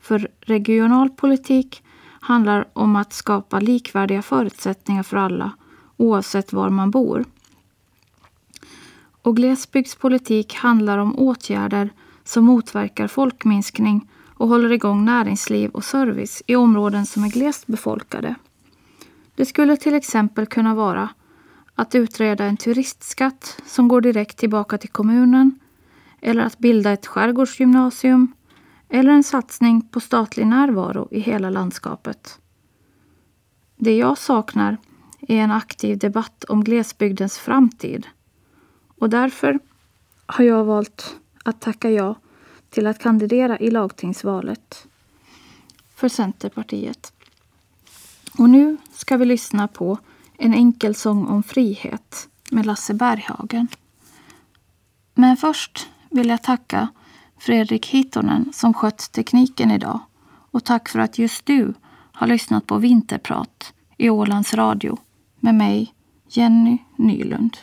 För 0.00 0.28
regionalpolitik 0.40 1.82
handlar 2.20 2.68
om 2.72 2.96
att 2.96 3.12
skapa 3.12 3.60
likvärdiga 3.60 4.22
förutsättningar 4.22 5.02
för 5.02 5.16
alla 5.16 5.50
oavsett 5.96 6.52
var 6.52 6.70
man 6.70 6.90
bor. 6.90 7.24
Och 9.24 9.36
glesbygdspolitik 9.36 10.54
handlar 10.54 10.98
om 10.98 11.18
åtgärder 11.18 11.90
som 12.24 12.44
motverkar 12.44 13.08
folkminskning 13.08 14.10
och 14.34 14.48
håller 14.48 14.72
igång 14.72 15.04
näringsliv 15.04 15.70
och 15.70 15.84
service 15.84 16.42
i 16.46 16.56
områden 16.56 17.06
som 17.06 17.24
är 17.24 17.28
glest 17.28 17.66
befolkade. 17.66 18.34
Det 19.34 19.46
skulle 19.46 19.76
till 19.76 19.94
exempel 19.94 20.46
kunna 20.46 20.74
vara 20.74 21.08
att 21.74 21.94
utreda 21.94 22.44
en 22.44 22.56
turistskatt 22.56 23.62
som 23.66 23.88
går 23.88 24.00
direkt 24.00 24.38
tillbaka 24.38 24.78
till 24.78 24.90
kommunen 24.90 25.58
eller 26.20 26.42
att 26.42 26.58
bilda 26.58 26.92
ett 26.92 27.06
skärgårdsgymnasium 27.06 28.32
eller 28.88 29.10
en 29.10 29.24
satsning 29.24 29.88
på 29.88 30.00
statlig 30.00 30.46
närvaro 30.46 31.08
i 31.10 31.20
hela 31.20 31.50
landskapet. 31.50 32.38
Det 33.76 33.96
jag 33.96 34.18
saknar 34.18 34.76
är 35.20 35.36
en 35.36 35.50
aktiv 35.50 35.98
debatt 35.98 36.44
om 36.44 36.64
glesbygdens 36.64 37.38
framtid 37.38 38.06
och 39.04 39.10
därför 39.10 39.58
har 40.26 40.44
jag 40.44 40.64
valt 40.64 41.16
att 41.44 41.60
tacka 41.60 41.90
ja 41.90 42.14
till 42.70 42.86
att 42.86 42.98
kandidera 42.98 43.58
i 43.58 43.70
lagtingsvalet 43.70 44.86
för 45.94 46.08
Centerpartiet. 46.08 47.12
Och 48.38 48.50
nu 48.50 48.76
ska 48.92 49.16
vi 49.16 49.24
lyssna 49.24 49.68
på 49.68 49.98
en 50.38 50.54
enkel 50.54 50.94
sång 50.94 51.26
om 51.26 51.42
frihet 51.42 52.28
med 52.50 52.66
Lasse 52.66 52.94
Berghagen. 52.94 53.68
Men 55.14 55.36
först 55.36 55.88
vill 56.10 56.28
jag 56.28 56.42
tacka 56.42 56.88
Fredrik 57.38 57.86
Hittonen 57.86 58.52
som 58.52 58.74
skött 58.74 59.12
tekniken 59.12 59.70
idag 59.70 60.00
och 60.50 60.64
tack 60.64 60.88
för 60.88 60.98
att 60.98 61.18
just 61.18 61.46
du 61.46 61.74
har 62.12 62.26
lyssnat 62.26 62.66
på 62.66 62.78
Vinterprat 62.78 63.72
i 63.96 64.10
Ålands 64.10 64.54
Radio 64.54 64.98
med 65.40 65.54
mig, 65.54 65.94
Jenny 66.28 66.78
Nylund. 66.96 67.56